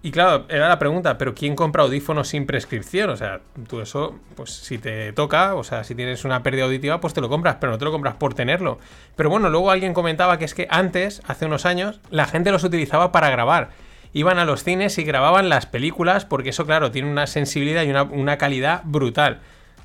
Y 0.04 0.12
claro, 0.12 0.46
era 0.50 0.70
la 0.70 0.78
pregunta, 0.78 1.18
pero 1.18 1.34
¿quién 1.34 1.56
compra 1.56 1.82
audífonos 1.82 2.28
sin 2.28 2.46
prescripción? 2.46 3.10
O 3.10 3.18
sea, 3.18 3.42
tú 3.68 3.82
eso, 3.82 4.20
pues 4.36 4.52
si 4.52 4.78
te 4.78 5.12
toca, 5.14 5.56
o 5.56 5.64
sea, 5.64 5.84
si 5.84 5.96
tienes 5.96 6.24
una 6.24 6.44
pérdida 6.44 6.66
auditiva, 6.66 7.02
pues 7.02 7.16
te 7.16 7.22
lo 7.22 7.28
compras, 7.28 7.58
pero 7.60 7.72
no 7.72 7.80
te 7.80 7.86
lo 7.86 7.92
compras 7.92 8.14
por 8.14 8.36
tenerlo. 8.36 8.78
Pero 9.16 9.32
bueno, 9.32 9.50
luego 9.50 9.72
alguien 9.72 9.96
comentaba 9.96 10.38
que 10.38 10.46
es 10.46 10.54
que 10.54 10.68
antes, 10.70 11.24
hace 11.26 11.48
unos 11.48 11.66
años, 11.66 12.00
la 12.12 12.28
gente 12.28 12.52
los 12.52 12.64
utilizaba 12.64 13.12
para 13.12 13.32
grabar. 13.32 13.72
Iban 14.14 14.38
a 14.38 14.46
los 14.46 14.64
cines 14.64 15.00
y 15.00 15.04
grababan 15.04 15.50
las 15.50 15.66
películas 15.66 16.24
porque 16.24 16.50
eso, 16.52 16.68
claro, 16.68 16.92
tiene 16.92 17.10
una 17.10 17.26
sensibilidad 17.26 17.82
y 17.82 17.90
una, 17.90 18.04
una 18.04 18.38
calidad 18.38 18.84
brutal. 18.86 19.40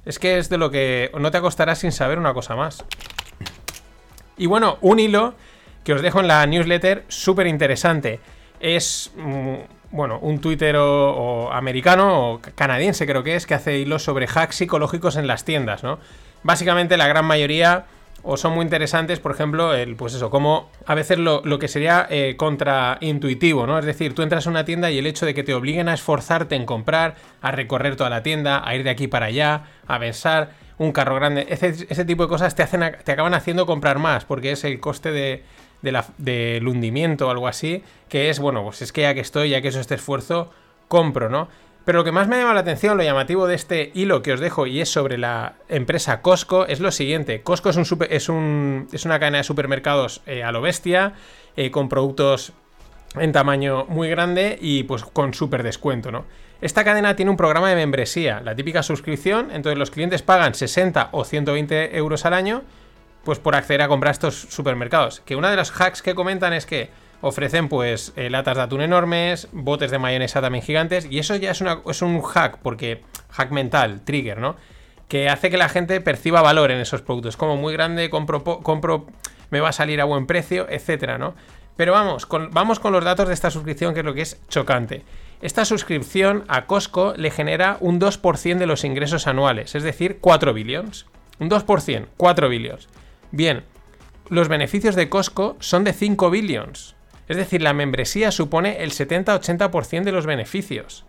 Es 0.04 0.19
que 0.19 0.37
es 0.37 0.50
de 0.50 0.59
lo 0.59 0.71
que 0.71 1.11
no 1.19 1.31
te 1.31 1.38
acostarás 1.38 1.78
sin 1.78 1.92
saber 1.92 2.19
una 2.19 2.35
cosa 2.35 2.57
más. 2.57 2.85
Y 4.37 4.45
bueno, 4.45 4.76
un 4.83 5.00
hilo 5.00 5.35
que 5.84 5.92
os 5.92 6.02
dejo 6.02 6.20
en 6.20 6.28
la 6.28 6.46
newsletter 6.46 7.04
súper 7.08 7.46
interesante. 7.46 8.20
Es, 8.60 9.12
mm, 9.16 9.54
bueno, 9.90 10.18
un 10.20 10.40
Twitter 10.40 10.76
o, 10.76 11.52
americano 11.52 12.32
o 12.32 12.40
canadiense 12.54 13.06
creo 13.06 13.22
que 13.22 13.36
es, 13.36 13.46
que 13.46 13.54
hace 13.54 13.78
hilos 13.78 14.02
sobre 14.02 14.26
hacks 14.26 14.56
psicológicos 14.56 15.16
en 15.16 15.26
las 15.26 15.44
tiendas, 15.44 15.82
¿no? 15.82 15.98
Básicamente 16.42 16.96
la 16.96 17.06
gran 17.06 17.24
mayoría 17.24 17.86
o 18.24 18.36
son 18.36 18.54
muy 18.54 18.62
interesantes, 18.62 19.18
por 19.18 19.32
ejemplo, 19.32 19.74
el, 19.74 19.96
pues 19.96 20.14
eso, 20.14 20.30
como 20.30 20.70
a 20.86 20.94
veces 20.94 21.18
lo, 21.18 21.42
que 21.58 21.66
sería 21.66 22.06
eh, 22.08 22.36
contraintuitivo, 22.36 23.66
¿no? 23.66 23.78
Es 23.78 23.84
decir, 23.84 24.14
tú 24.14 24.22
entras 24.22 24.46
a 24.46 24.50
una 24.50 24.64
tienda 24.64 24.90
y 24.90 24.98
el 24.98 25.06
hecho 25.06 25.26
de 25.26 25.34
que 25.34 25.42
te 25.42 25.54
obliguen 25.54 25.88
a 25.88 25.94
esforzarte 25.94 26.54
en 26.54 26.64
comprar, 26.64 27.16
a 27.40 27.50
recorrer 27.50 27.96
toda 27.96 28.10
la 28.10 28.22
tienda, 28.22 28.62
a 28.64 28.76
ir 28.76 28.84
de 28.84 28.90
aquí 28.90 29.08
para 29.08 29.26
allá, 29.26 29.64
a 29.88 29.98
pensar 29.98 30.50
un 30.78 30.92
carro 30.92 31.16
grande, 31.16 31.46
ese, 31.48 32.04
tipo 32.04 32.24
de 32.24 32.28
cosas 32.28 32.54
te, 32.54 32.62
hacen, 32.62 32.80
te 33.04 33.12
acaban 33.12 33.34
haciendo 33.34 33.66
comprar 33.66 33.98
más, 33.98 34.24
porque 34.24 34.52
es 34.52 34.64
el 34.64 34.80
coste 34.80 35.42
de, 35.82 36.02
del 36.18 36.66
hundimiento 36.66 37.28
o 37.28 37.30
algo 37.30 37.48
así, 37.48 37.82
que 38.08 38.30
es, 38.30 38.38
bueno, 38.38 38.62
pues 38.64 38.82
es 38.82 38.92
que 38.92 39.02
ya 39.02 39.14
que 39.14 39.20
estoy, 39.20 39.50
ya 39.50 39.60
que 39.60 39.68
eso 39.68 39.80
este 39.80 39.96
esfuerzo, 39.96 40.50
compro, 40.88 41.28
¿no? 41.28 41.48
Pero 41.84 41.98
lo 41.98 42.04
que 42.04 42.12
más 42.12 42.28
me 42.28 42.36
llama 42.36 42.54
la 42.54 42.60
atención, 42.60 42.96
lo 42.96 43.02
llamativo 43.02 43.48
de 43.48 43.56
este 43.56 43.90
hilo 43.94 44.22
que 44.22 44.32
os 44.32 44.40
dejo 44.40 44.66
y 44.66 44.80
es 44.80 44.88
sobre 44.88 45.18
la 45.18 45.54
empresa 45.68 46.22
Costco, 46.22 46.66
es 46.66 46.78
lo 46.78 46.92
siguiente. 46.92 47.42
Costco 47.42 47.70
es, 47.70 47.76
un 47.76 48.36
un, 48.36 48.88
es 48.92 49.04
una 49.04 49.18
cadena 49.18 49.38
de 49.38 49.44
supermercados 49.44 50.22
eh, 50.26 50.44
a 50.44 50.52
lo 50.52 50.60
bestia, 50.60 51.14
eh, 51.56 51.72
con 51.72 51.88
productos 51.88 52.52
en 53.16 53.32
tamaño 53.32 53.84
muy 53.88 54.08
grande 54.08 54.58
y 54.60 54.84
pues 54.84 55.04
con 55.04 55.34
súper 55.34 55.64
descuento, 55.64 56.12
¿no? 56.12 56.24
Esta 56.60 56.84
cadena 56.84 57.16
tiene 57.16 57.32
un 57.32 57.36
programa 57.36 57.68
de 57.68 57.74
membresía, 57.74 58.40
la 58.40 58.54
típica 58.54 58.84
suscripción, 58.84 59.50
entonces 59.50 59.76
los 59.76 59.90
clientes 59.90 60.22
pagan 60.22 60.54
60 60.54 61.08
o 61.10 61.24
120 61.24 61.96
euros 61.96 62.24
al 62.24 62.34
año, 62.34 62.62
pues 63.25 63.38
por 63.38 63.55
acceder 63.55 63.83
a 63.83 63.88
comprar 63.88 64.12
estos 64.12 64.41
supermercados. 64.41 65.21
Que 65.21 65.37
una 65.37 65.50
de 65.50 65.57
los 65.57 65.71
hacks 65.71 66.02
que 66.02 66.14
comentan 66.14 66.52
es 66.52 66.67
que 66.67 66.91
ofrecen 67.21 67.69
pues 67.69 68.12
eh, 68.17 68.31
latas 68.31 68.57
de 68.57 68.62
atún 68.62 68.83
enormes, 68.83 69.49
botes 69.52 69.91
de 69.91 69.99
mayonesa 69.99 70.41
también 70.41 70.64
gigantes, 70.64 71.07
y 71.09 71.19
eso 71.19 71.37
ya 71.37 71.52
es, 71.52 71.62
es 71.87 72.02
un 72.02 72.21
hack, 72.21 72.59
porque 72.59 73.02
hack 73.31 73.50
mental, 73.50 74.02
trigger, 74.05 74.38
¿no? 74.38 74.57
Que 75.09 75.29
hace 75.29 75.50
que 75.50 75.57
la 75.57 75.69
gente 75.69 76.00
perciba 76.00 76.43
valor 76.43 76.71
en 76.71 76.79
esos 76.79 77.02
productos, 77.02 77.37
como 77.37 77.57
muy 77.57 77.73
grande, 77.73 78.11
compro, 78.11 78.43
compro 78.43 79.07
me 79.50 79.61
va 79.61 79.69
a 79.69 79.73
salir 79.73 80.00
a 80.00 80.05
buen 80.05 80.26
precio, 80.26 80.67
etcétera, 80.69 81.19
¿no? 81.19 81.35
Pero 81.76 81.93
vamos 81.93 82.26
con, 82.26 82.50
vamos 82.50 82.81
con 82.81 82.93
los 82.93 83.05
datos 83.05 83.29
de 83.29 83.35
esta 83.35 83.50
suscripción, 83.50 83.95
que 83.95 84.00
es 84.00 84.07
lo 84.07 84.14
que 84.14 84.23
es 84.23 84.41
chocante. 84.49 85.05
Esta 85.41 85.64
suscripción 85.64 86.45
a 86.49 86.67
Costco 86.67 87.14
le 87.17 87.31
genera 87.31 87.76
un 87.81 88.00
2% 88.00 88.59
de 88.59 88.67
los 88.67 88.85
ingresos 88.85 89.26
anuales, 89.26 89.75
es 89.75 89.83
decir, 89.83 90.19
4 90.21 90.52
billions. 90.55 91.07
Un 91.38 91.50
2%, 91.50 92.07
4 92.17 92.49
billions. 92.49 92.88
Bien, 93.32 93.64
los 94.28 94.48
beneficios 94.48 94.94
de 94.94 95.08
Costco 95.08 95.56
son 95.60 95.84
de 95.84 95.92
5 95.92 96.30
billions. 96.30 96.94
Es 97.28 97.36
decir, 97.36 97.62
la 97.62 97.72
membresía 97.72 98.30
supone 98.30 98.82
el 98.82 98.92
70-80% 98.92 100.04
de 100.04 100.12
los 100.12 100.26
beneficios. 100.26 101.04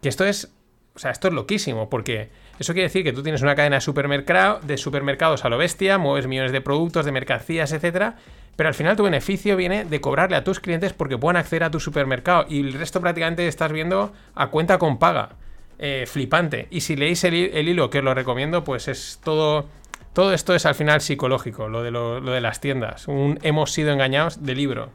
Que 0.00 0.08
esto 0.08 0.24
es. 0.24 0.52
O 0.94 0.98
sea, 0.98 1.10
esto 1.10 1.28
es 1.28 1.34
loquísimo, 1.34 1.88
porque 1.88 2.28
eso 2.58 2.74
quiere 2.74 2.88
decir 2.88 3.02
que 3.02 3.14
tú 3.14 3.22
tienes 3.22 3.40
una 3.40 3.54
cadena 3.54 3.78
de, 3.78 4.58
de 4.62 4.76
supermercados 4.76 5.44
a 5.44 5.48
lo 5.48 5.56
bestia, 5.56 5.96
mueves 5.96 6.26
millones 6.26 6.52
de 6.52 6.60
productos, 6.60 7.06
de 7.06 7.12
mercancías, 7.12 7.72
etcétera, 7.72 8.16
pero 8.56 8.68
al 8.68 8.74
final 8.74 8.94
tu 8.94 9.04
beneficio 9.04 9.56
viene 9.56 9.86
de 9.86 10.00
cobrarle 10.02 10.36
a 10.36 10.44
tus 10.44 10.60
clientes 10.60 10.92
porque 10.92 11.16
puedan 11.16 11.38
acceder 11.38 11.64
a 11.64 11.70
tu 11.70 11.80
supermercado 11.80 12.44
y 12.46 12.60
el 12.60 12.74
resto 12.74 13.00
prácticamente 13.00 13.48
estás 13.48 13.72
viendo 13.72 14.12
a 14.34 14.48
cuenta 14.48 14.78
con 14.78 14.98
paga. 14.98 15.36
Eh, 15.84 16.04
flipante. 16.06 16.68
Y 16.70 16.82
si 16.82 16.94
leéis 16.94 17.24
el, 17.24 17.34
hilo, 17.34 17.90
que 17.90 17.98
os 17.98 18.04
lo 18.04 18.14
recomiendo, 18.14 18.62
pues 18.62 18.86
es 18.86 19.18
todo 19.24 19.66
todo 20.12 20.32
esto 20.34 20.54
es 20.54 20.66
al 20.66 20.74
final 20.74 21.00
psicológico, 21.00 21.68
lo 21.68 21.82
de, 21.82 21.90
lo, 21.90 22.20
de 22.20 22.40
las 22.40 22.60
tiendas. 22.60 23.08
Un 23.08 23.38
hemos 23.42 23.72
sido 23.72 23.92
engañados 23.92 24.44
de 24.44 24.54
libro. 24.54 24.90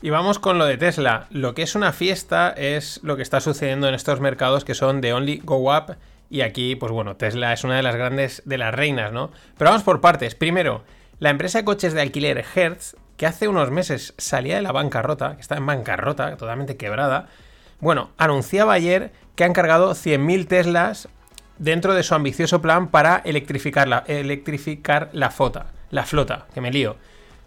Y 0.00 0.10
vamos 0.10 0.38
con 0.38 0.58
lo 0.58 0.64
de 0.64 0.78
Tesla. 0.78 1.26
Lo 1.30 1.54
que 1.54 1.62
es 1.62 1.74
una 1.74 1.92
fiesta 1.92 2.50
es 2.56 3.00
lo 3.02 3.16
que 3.16 3.22
está 3.22 3.40
sucediendo 3.40 3.88
en 3.88 3.94
estos 3.94 4.20
mercados 4.20 4.64
que 4.64 4.74
son 4.74 5.00
de 5.00 5.12
Only 5.12 5.42
Go 5.44 5.76
Up. 5.76 5.96
Y 6.30 6.42
aquí, 6.42 6.76
pues 6.76 6.92
bueno, 6.92 7.16
Tesla 7.16 7.52
es 7.52 7.64
una 7.64 7.76
de 7.76 7.82
las 7.82 7.96
grandes, 7.96 8.42
de 8.44 8.58
las 8.58 8.74
reinas, 8.74 9.12
¿no? 9.12 9.30
Pero 9.56 9.70
vamos 9.70 9.82
por 9.82 10.00
partes. 10.00 10.34
Primero, 10.34 10.84
la 11.18 11.30
empresa 11.30 11.58
de 11.58 11.64
coches 11.64 11.92
de 11.94 12.02
alquiler 12.02 12.44
Hertz, 12.54 12.96
que 13.16 13.26
hace 13.26 13.48
unos 13.48 13.70
meses 13.70 14.14
salía 14.18 14.56
de 14.56 14.62
la 14.62 14.72
bancarrota, 14.72 15.34
que 15.34 15.40
está 15.42 15.56
en 15.56 15.66
bancarrota, 15.66 16.36
totalmente 16.36 16.76
quebrada, 16.76 17.28
bueno, 17.80 18.10
anunciaba 18.18 18.72
ayer 18.72 19.12
que 19.34 19.44
han 19.44 19.52
cargado 19.52 19.92
100.000 19.92 20.46
Teslas 20.46 21.08
dentro 21.58 21.94
de 21.94 22.02
su 22.02 22.14
ambicioso 22.14 22.62
plan 22.62 22.88
para 22.88 23.22
electrificar 23.24 23.88
la, 23.88 24.04
electrificar 24.06 25.10
la, 25.12 25.30
flota, 25.30 25.66
la 25.90 26.04
flota, 26.04 26.46
que 26.54 26.60
me 26.60 26.70
lío. 26.70 26.96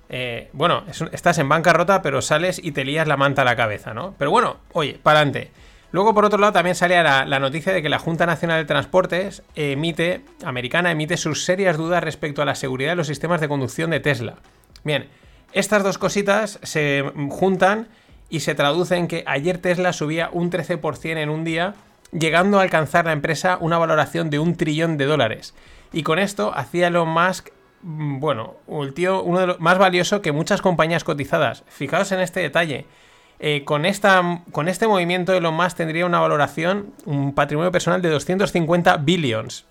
Eh, 0.10 0.50
bueno, 0.54 0.84
estás 1.12 1.38
en 1.38 1.48
bancarrota, 1.48 2.02
pero 2.02 2.22
sales 2.22 2.60
y 2.62 2.74
te 2.74 2.84
lías 2.84 3.08
la 3.08 3.18
manta 3.18 3.44
a 3.44 3.46
la 3.46 3.56
cabeza, 3.56 3.94
¿no? 3.94 4.14
Pero 4.18 4.32
bueno, 4.32 4.58
oye, 4.74 5.00
para 5.02 5.20
adelante. 5.20 5.52
Luego, 5.94 6.14
por 6.14 6.26
otro 6.26 6.40
lado, 6.40 6.54
también 6.54 6.76
la, 6.80 7.26
la, 7.26 7.40
noticia 7.40 7.74
de 7.74 7.82
que 7.82 7.90
la 7.90 8.00
Junta 8.00 8.26
Nacional 8.26 8.62
de 8.62 8.66
Transportes 8.66 9.44
emite, 9.56 10.22
americana 10.44 10.92
emite 10.92 11.18
sus 11.18 11.44
serias 11.44 11.78
dudas 11.78 12.04
respecto 12.04 12.42
a 12.42 12.46
la 12.46 12.56
seguridad 12.56 12.92
de 12.92 12.96
los 12.96 13.08
sistemas 13.08 13.42
de 13.42 13.50
conducción 13.50 13.90
de 13.90 14.00
Tesla. 14.00 14.36
Bien, 14.84 15.10
estas 15.54 15.84
dos 15.84 15.98
cositas 15.98 16.60
se 16.64 17.04
juntan 17.30 17.90
y 18.30 18.40
se 18.40 18.56
traducen 18.56 19.10
que 19.10 19.24
ayer 19.28 19.58
Tesla 19.58 19.92
subía 19.92 20.30
un 20.32 20.50
13% 20.50 21.18
en 21.18 21.30
un 21.30 21.44
día 21.44 21.76
llegando 22.12 22.60
a 22.60 22.64
alcanzar 22.64 23.06
la 23.06 23.14
empresa 23.14 23.58
una 23.62 23.78
valoración 23.78 24.30
de 24.30 24.40
un 24.40 24.56
trillón 24.56 24.98
de 24.98 25.06
dólares. 25.06 25.54
Y 25.94 26.04
con 26.04 26.20
esto 26.20 26.52
hacía 26.56 26.88
Elon 26.88 27.10
Musk, 27.10 27.50
mm, 27.82 28.20
bueno, 28.20 28.56
el 28.68 28.94
tío 28.94 29.24
uno 29.24 29.40
de 29.40 29.48
los 29.48 29.60
más 29.60 29.78
valioso 29.78 30.22
que 30.22 30.32
muchas 30.32 30.62
compañías 30.62 31.04
cotizadas. 31.04 31.64
Fijaos 31.68 32.12
en 32.12 32.20
este 32.20 32.40
detalle. 32.40 32.86
Eh, 33.40 33.64
con, 33.66 33.86
esta, 33.86 34.44
con 34.52 34.68
este 34.68 34.88
movimiento 34.88 35.34
Elon 35.34 35.56
Musk 35.56 35.78
tendría 35.78 36.06
una 36.06 36.20
valoración, 36.20 36.94
un 37.06 37.34
patrimonio 37.34 37.72
personal 37.72 38.02
de 38.02 38.10
250 38.10 38.98
billions, 38.98 39.66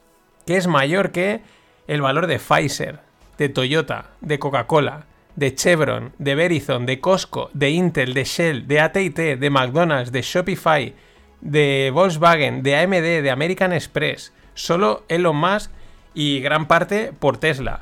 que 0.44 0.56
es 0.56 0.66
mayor 0.66 1.12
que 1.12 1.42
el 1.86 2.02
valor 2.02 2.26
de 2.26 2.38
Pfizer, 2.38 3.00
de 3.38 3.48
Toyota, 3.48 4.10
de 4.20 4.38
Coca-Cola, 4.38 5.06
de 5.36 5.54
Chevron, 5.54 6.12
de 6.18 6.34
Verizon, 6.34 6.84
de 6.84 7.00
Costco, 7.00 7.50
de 7.54 7.70
Intel, 7.70 8.12
de 8.12 8.24
Shell, 8.24 8.66
de 8.66 8.80
AT&T, 8.80 9.36
de 9.36 9.50
McDonald's, 9.50 10.12
de 10.12 10.22
Shopify, 10.22 10.94
de 11.40 11.90
Volkswagen, 11.92 12.62
de 12.62 12.76
AMD, 12.76 13.22
de 13.22 13.30
American 13.30 13.72
Express, 13.72 14.32
solo 14.54 15.04
Elon 15.08 15.36
Musk 15.36 15.70
y 16.14 16.40
gran 16.40 16.66
parte 16.66 17.12
por 17.18 17.38
Tesla. 17.38 17.80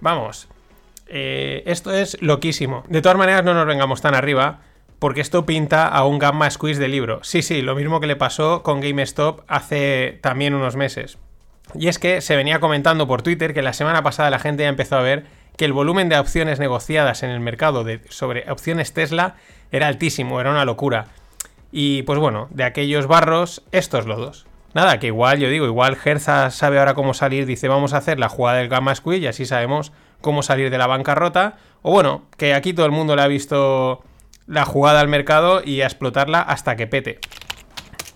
Vamos, 0.00 0.48
eh, 1.06 1.62
esto 1.66 1.92
es 1.92 2.20
loquísimo. 2.20 2.84
De 2.88 3.02
todas 3.02 3.18
maneras, 3.18 3.44
no 3.44 3.54
nos 3.54 3.66
vengamos 3.66 4.00
tan 4.00 4.14
arriba, 4.14 4.60
porque 4.98 5.20
esto 5.20 5.46
pinta 5.46 5.86
a 5.86 6.04
un 6.04 6.18
gamma 6.18 6.50
squeeze 6.50 6.80
de 6.80 6.88
libro. 6.88 7.20
Sí, 7.22 7.42
sí, 7.42 7.62
lo 7.62 7.74
mismo 7.74 8.00
que 8.00 8.06
le 8.06 8.16
pasó 8.16 8.62
con 8.62 8.80
GameStop 8.80 9.42
hace 9.48 10.18
también 10.22 10.54
unos 10.54 10.76
meses. 10.76 11.18
Y 11.74 11.88
es 11.88 11.98
que 11.98 12.20
se 12.20 12.36
venía 12.36 12.60
comentando 12.60 13.06
por 13.06 13.22
Twitter 13.22 13.54
que 13.54 13.62
la 13.62 13.72
semana 13.72 14.02
pasada 14.02 14.30
la 14.30 14.38
gente 14.38 14.62
ya 14.62 14.68
empezó 14.68 14.96
a 14.96 15.02
ver 15.02 15.26
que 15.56 15.64
el 15.64 15.72
volumen 15.72 16.08
de 16.08 16.18
opciones 16.18 16.58
negociadas 16.58 17.22
en 17.22 17.30
el 17.30 17.40
mercado 17.40 17.84
de, 17.84 18.00
sobre 18.08 18.50
opciones 18.50 18.92
Tesla 18.92 19.36
era 19.70 19.88
altísimo, 19.88 20.40
era 20.40 20.50
una 20.50 20.64
locura. 20.64 21.08
Y 21.70 22.02
pues 22.02 22.18
bueno, 22.18 22.48
de 22.50 22.64
aquellos 22.64 23.06
barros, 23.06 23.62
estos 23.72 24.06
lodos. 24.06 24.46
Nada, 24.74 24.98
que 24.98 25.08
igual, 25.08 25.38
yo 25.38 25.48
digo, 25.48 25.66
igual 25.66 25.96
Gerza 25.96 26.50
sabe 26.50 26.78
ahora 26.78 26.94
cómo 26.94 27.14
salir, 27.14 27.46
dice 27.46 27.68
vamos 27.68 27.94
a 27.94 27.98
hacer 27.98 28.18
la 28.18 28.28
jugada 28.28 28.58
del 28.58 28.68
Gamma 28.68 28.94
Squid 28.94 29.22
y 29.22 29.26
así 29.26 29.46
sabemos 29.46 29.92
cómo 30.20 30.42
salir 30.42 30.70
de 30.70 30.78
la 30.78 30.86
bancarrota. 30.86 31.56
O 31.82 31.90
bueno, 31.90 32.26
que 32.36 32.54
aquí 32.54 32.72
todo 32.72 32.86
el 32.86 32.92
mundo 32.92 33.16
le 33.16 33.22
ha 33.22 33.28
visto 33.28 34.02
la 34.46 34.64
jugada 34.64 35.00
al 35.00 35.08
mercado 35.08 35.62
y 35.64 35.80
a 35.82 35.86
explotarla 35.86 36.40
hasta 36.40 36.76
que 36.76 36.86
pete. 36.86 37.18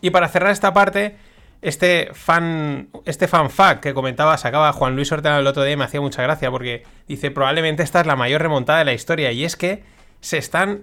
Y 0.01 0.11
para 0.11 0.29
cerrar 0.29 0.51
esta 0.51 0.73
parte, 0.73 1.17
este 1.63 2.11
fan, 2.13 2.89
este 3.05 3.29
fan 3.29 3.51
fact 3.51 3.83
que 3.83 3.95
comentaba, 3.95 4.37
sacaba 4.37 4.73
Juan 4.73 4.97
Luis 4.97 5.13
Ortega 5.13 5.39
el 5.39 5.47
otro 5.47 5.63
día 5.63 5.77
me 5.77 5.85
hacía 5.85 6.01
mucha 6.01 6.23
gracia 6.23 6.51
porque 6.51 6.83
dice 7.07 7.31
probablemente 7.31 7.83
esta 7.83 8.01
es 8.01 8.07
la 8.07 8.17
mayor 8.17 8.43
remontada 8.43 8.81
de 8.81 8.85
la 8.85 8.93
historia 8.93 9.31
y 9.31 9.45
es 9.45 9.57
que 9.57 9.85
se 10.21 10.39
están 10.39 10.83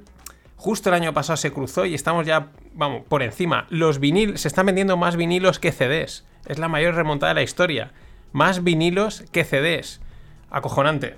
Justo 0.60 0.90
el 0.90 0.96
año 0.96 1.14
pasado 1.14 1.38
se 1.38 1.54
cruzó 1.54 1.86
y 1.86 1.96
estamos 1.96 2.28
ya, 2.28 2.50
vamos, 2.74 3.04
por 3.08 3.24
encima. 3.24 3.66
Los 3.70 4.00
vinilos, 4.00 4.42
se 4.42 4.50
están 4.50 4.66
vendiendo 4.66 4.98
más 4.98 5.16
vinilos 5.16 5.58
que 5.58 5.72
CDs. 5.72 6.26
Es 6.46 6.60
la 6.60 6.68
mayor 6.68 6.96
remontada 6.96 7.30
de 7.30 7.36
la 7.36 7.44
historia. 7.44 7.94
Más 8.34 8.62
vinilos 8.62 9.24
que 9.32 9.46
CDs. 9.46 10.02
Acojonante. 10.50 11.16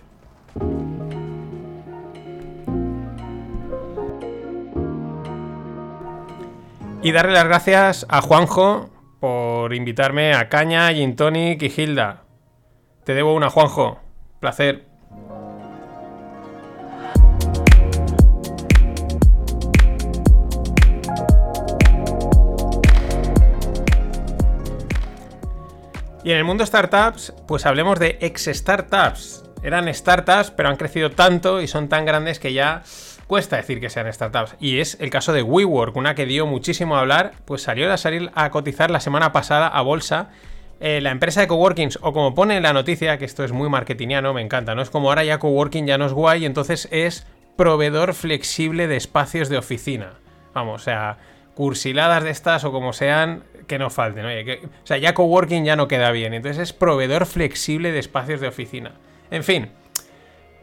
Y 7.01 7.11
darle 7.11 7.33
las 7.33 7.45
gracias 7.45 8.05
a 8.09 8.21
Juanjo 8.21 8.91
por 9.19 9.73
invitarme 9.73 10.35
a 10.35 10.49
Caña, 10.49 10.93
Gin 10.93 11.15
Tonic 11.15 11.63
y 11.63 11.73
Hilda. 11.75 12.25
Te 13.05 13.15
debo 13.15 13.33
una, 13.33 13.49
Juanjo. 13.49 13.99
Placer. 14.39 14.90
Y 26.31 26.33
en 26.33 26.37
el 26.37 26.45
mundo 26.45 26.65
startups, 26.65 27.33
pues 27.45 27.65
hablemos 27.65 27.99
de 27.99 28.17
ex-startups. 28.21 29.43
Eran 29.63 29.93
startups, 29.93 30.49
pero 30.51 30.69
han 30.69 30.77
crecido 30.77 31.11
tanto 31.11 31.61
y 31.61 31.67
son 31.67 31.89
tan 31.89 32.05
grandes 32.05 32.39
que 32.39 32.53
ya 32.53 32.83
cuesta 33.27 33.57
decir 33.57 33.81
que 33.81 33.89
sean 33.89 34.13
startups. 34.13 34.55
Y 34.57 34.79
es 34.79 34.95
el 35.01 35.09
caso 35.09 35.33
de 35.33 35.43
WeWork, 35.43 35.93
una 35.97 36.15
que 36.15 36.25
dio 36.25 36.47
muchísimo 36.47 36.95
a 36.95 37.01
hablar, 37.01 37.33
pues 37.43 37.63
salió 37.63 37.91
a 37.91 37.97
salir 37.97 38.31
a 38.33 38.49
cotizar 38.49 38.91
la 38.91 39.01
semana 39.01 39.33
pasada 39.33 39.67
a 39.67 39.81
bolsa. 39.81 40.29
Eh, 40.79 41.01
la 41.01 41.11
empresa 41.11 41.41
de 41.41 41.49
coworkings, 41.49 41.99
o 42.01 42.13
como 42.13 42.33
pone 42.33 42.55
en 42.55 42.63
la 42.63 42.71
noticia, 42.71 43.17
que 43.17 43.25
esto 43.25 43.43
es 43.43 43.51
muy 43.51 43.67
marketingiano, 43.67 44.33
me 44.33 44.41
encanta, 44.41 44.73
¿no? 44.73 44.81
Es 44.81 44.89
como 44.89 45.09
ahora 45.09 45.25
ya 45.25 45.37
coworking 45.37 45.85
ya 45.85 45.97
no 45.97 46.05
es 46.05 46.13
guay, 46.13 46.45
entonces 46.45 46.87
es 46.91 47.27
proveedor 47.57 48.13
flexible 48.13 48.87
de 48.87 48.95
espacios 48.95 49.49
de 49.49 49.57
oficina. 49.57 50.13
Vamos, 50.53 50.81
o 50.81 50.85
sea, 50.85 51.17
cursiladas 51.55 52.23
de 52.23 52.29
estas 52.29 52.63
o 52.63 52.71
como 52.71 52.93
sean, 52.93 53.43
que 53.71 53.79
no 53.79 53.89
falten. 53.89 54.25
o 54.25 54.85
sea, 54.85 54.97
ya 54.97 55.13
coworking 55.13 55.63
ya 55.63 55.77
no 55.77 55.87
queda 55.87 56.11
bien. 56.11 56.33
Entonces 56.33 56.61
es 56.61 56.73
proveedor 56.73 57.25
flexible 57.25 57.93
de 57.93 57.99
espacios 57.99 58.41
de 58.41 58.49
oficina. 58.49 58.91
En 59.31 59.45
fin, 59.45 59.69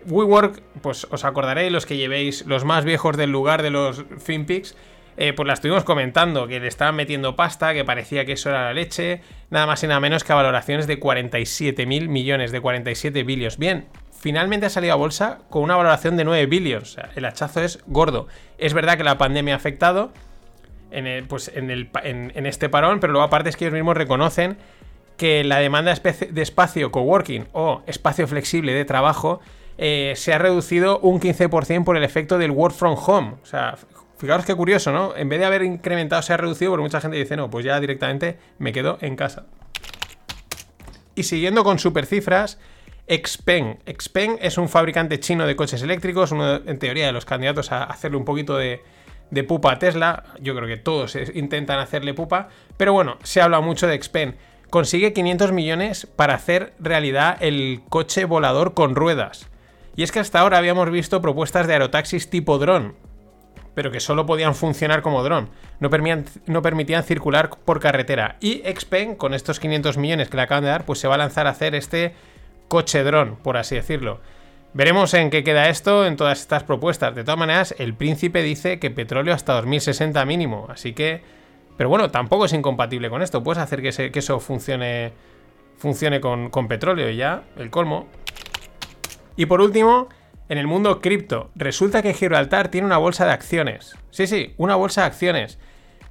WeWork, 0.05 0.61
pues 0.83 1.07
os 1.11 1.25
acordaréis, 1.25 1.73
los 1.73 1.87
que 1.87 1.97
llevéis 1.97 2.45
los 2.45 2.67
más 2.67 2.85
viejos 2.85 3.17
del 3.17 3.33
lugar 3.33 3.63
de 3.63 3.71
los 3.71 4.05
FinPix, 4.19 4.77
eh, 5.17 5.33
pues 5.33 5.47
la 5.47 5.55
estuvimos 5.55 5.85
comentando, 5.85 6.47
que 6.47 6.61
le 6.61 6.69
estaban 6.69 6.97
metiendo 6.97 7.35
pasta, 7.35 7.73
que 7.73 7.83
parecía 7.83 8.27
que 8.27 8.33
eso 8.33 8.51
era 8.51 8.65
la 8.65 8.75
leche, 8.75 9.23
nada 9.49 9.65
más 9.65 9.83
y 9.83 9.87
nada 9.87 10.01
menos 10.01 10.23
que 10.23 10.33
a 10.35 10.37
valoraciones 10.37 10.87
de 10.87 10.99
47 10.99 11.87
mil 11.87 12.11
millones, 12.11 12.53
de 12.53 12.61
47 12.61 13.23
billions. 13.23 13.57
Bien, 13.57 13.87
finalmente 14.13 14.67
ha 14.67 14.71
salido 14.71 14.93
a 14.93 14.97
bolsa 14.97 15.39
con 15.49 15.63
una 15.63 15.77
valoración 15.77 16.19
de 16.19 16.25
9 16.25 16.45
billions, 16.45 16.83
o 16.83 16.93
sea, 16.93 17.11
el 17.17 17.25
hachazo 17.25 17.63
es 17.63 17.79
gordo. 17.87 18.29
Es 18.59 18.75
verdad 18.75 18.99
que 18.99 19.05
la 19.05 19.17
pandemia 19.17 19.55
ha 19.55 19.57
afectado 19.57 20.13
en, 20.91 21.27
pues 21.27 21.51
en, 21.55 21.71
el, 21.71 21.91
en 22.03 22.47
este 22.47 22.69
parón, 22.69 23.01
pero 23.01 23.13
luego 23.13 23.27
aparte 23.27 23.51
es 23.51 23.57
que 23.57 23.65
ellos 23.65 23.75
mismos 23.75 23.97
reconocen 23.97 24.57
que 25.19 25.45
la 25.45 25.59
demanda 25.59 25.93
de 25.95 26.43
espacio 26.43 26.91
coworking 26.91 27.49
o 27.53 27.83
espacio 27.87 28.27
flexible 28.27 28.73
de 28.73 28.85
trabajo 28.85 29.41
eh, 29.77 30.15
se 30.17 30.33
ha 30.33 30.39
reducido 30.39 31.01
un 31.01 31.21
15% 31.21 31.85
por 31.85 31.97
el 31.97 32.05
efecto 32.05 32.39
del 32.39 32.53
work 32.53 32.75
from 32.75 32.97
home. 32.97 33.35
O 33.43 33.47
sea, 33.47 33.77
fijaros 34.17 34.47
qué 34.47 34.55
curioso, 34.55 34.93
¿no? 34.93 35.15
En 35.17 35.29
vez 35.29 35.41
de 35.41 35.47
haber 35.47 35.63
incrementado, 35.63 36.23
se 36.23 36.33
ha 36.33 36.37
reducido, 36.37 36.71
porque 36.71 36.83
mucha 36.83 37.01
gente 37.01 37.17
dice, 37.17 37.37
no, 37.37 37.51
pues 37.51 37.65
ya 37.65 37.79
directamente 37.81 38.39
me 38.59 38.73
quedo 38.73 38.99
en 39.01 39.17
casa. 39.17 39.47
Y 41.17 41.25
siguiendo 41.25 41.65
con 41.65 41.81
super 41.81 42.07
cifras, 42.07 42.61
Xpeng. 43.09 43.79
Xpeng 43.87 44.39
es 44.41 44.57
un 44.57 44.69
fabricante 44.69 45.19
chino 45.19 45.47
de 45.47 45.57
coches 45.57 45.83
eléctricos, 45.83 46.31
uno 46.31 46.57
en 46.57 46.79
teoría 46.79 47.07
de 47.07 47.13
los 47.13 47.25
candidatos 47.25 47.73
a 47.73 47.83
hacerle 47.83 48.19
un 48.19 48.25
poquito 48.25 48.57
de, 48.57 48.83
de 49.31 49.45
pupa 49.45 49.73
a 49.73 49.79
Tesla. 49.79 50.25
Yo 50.41 50.55
creo 50.55 50.69
que 50.69 50.77
todos 50.77 51.17
intentan 51.35 51.79
hacerle 51.79 52.15
pupa. 52.15 52.49
Pero 52.77 52.93
bueno, 52.93 53.19
se 53.23 53.41
habla 53.41 53.61
mucho 53.61 53.87
de 53.87 54.01
Xpeng. 54.01 54.37
Consigue 54.71 55.13
500 55.13 55.53
millones 55.53 56.07
para 56.07 56.35
hacer 56.35 56.75
realidad 56.79 57.39
el 57.41 57.81
coche 57.89 58.25
volador 58.25 58.75
con 58.75 58.95
ruedas. 58.95 59.49
Y 59.97 60.03
es 60.03 60.13
que 60.13 60.21
hasta 60.21 60.41
ahora 60.41 60.59
habíamos 60.59 60.91
visto 60.91 61.21
propuestas 61.21 61.67
de 61.67 61.73
aerotaxis 61.73 62.31
tipo 62.31 62.59
dron, 62.59 62.95
pero 63.75 63.91
que 63.91 63.99
solo 63.99 64.27
podían 64.27 64.55
funcionar 64.55 65.03
como 65.03 65.25
dron, 65.25 65.51
no, 65.81 65.91
permitían 66.63 67.03
circular 67.03 67.51
por 67.51 67.81
carretera. 67.81 68.37
Y 68.41 68.63
Xpeng, 68.65 69.17
con 69.17 69.35
estos 69.35 69.59
500 69.59 69.97
millones 69.97 70.29
que 70.29 70.37
le 70.37 70.43
acaban 70.43 70.65
de 70.65 70.71
dar, 70.71 70.85
pues 70.85 71.01
se 71.01 71.09
va 71.09 71.15
a 71.15 71.19
lanzar 71.19 71.47
a 71.47 71.51
hacer 71.51 71.75
este 71.75 72.15
coche 72.69 73.03
dron, 73.03 73.37
por 73.37 73.57
así 73.57 73.75
decirlo. 73.75 74.21
Veremos 74.75 75.15
en 75.15 75.31
qué 75.31 75.43
queda 75.43 75.69
esto 75.69 76.07
en 76.07 76.17
todas 76.17 76.41
estas 76.41 76.63
propuestas. 76.63 77.15
De 77.15 77.25
todas 77.25 77.39
maneras, 77.39 77.75
el 77.79 77.95
príncipe 77.95 78.43
dice 78.43 78.79
que 78.79 78.91
petróleo 78.91 79.35
hasta 79.35 79.55
2060 79.55 80.25
mínimo, 80.25 80.67
así 80.71 80.93
que... 80.93 81.23
Pero 81.77 81.89
bueno, 81.89 82.11
tampoco 82.11 82.45
es 82.45 82.53
incompatible 82.53 83.09
con 83.09 83.23
esto. 83.23 83.43
Puedes 83.43 83.63
hacer 83.63 83.81
que, 83.83 84.19
eso 84.19 84.41
funcione, 84.41 85.13
funcione 85.77 86.21
con, 86.21 86.51
con 86.51 86.67
petróleo 86.67 87.09
y 87.09 87.17
ya, 87.17 87.45
el 87.57 87.71
colmo. 87.71 88.09
Y 89.37 89.47
por 89.47 89.61
último, 89.61 90.09
en 90.49 90.59
el 90.59 90.67
mundo 90.67 91.01
cripto, 91.01 91.51
resulta 91.55 92.03
que 92.03 92.15
Gibraltar 92.15 92.69
tiene 92.69 92.87
una 92.87 92.97
bolsa 92.97 93.27
de 93.27 93.33
acciones. 93.33 93.97
Sí, 94.11 94.27
sí, 94.27 94.55
una 94.57 94.77
bolsa 94.77 95.03
de 95.03 95.07
acciones. 95.09 95.59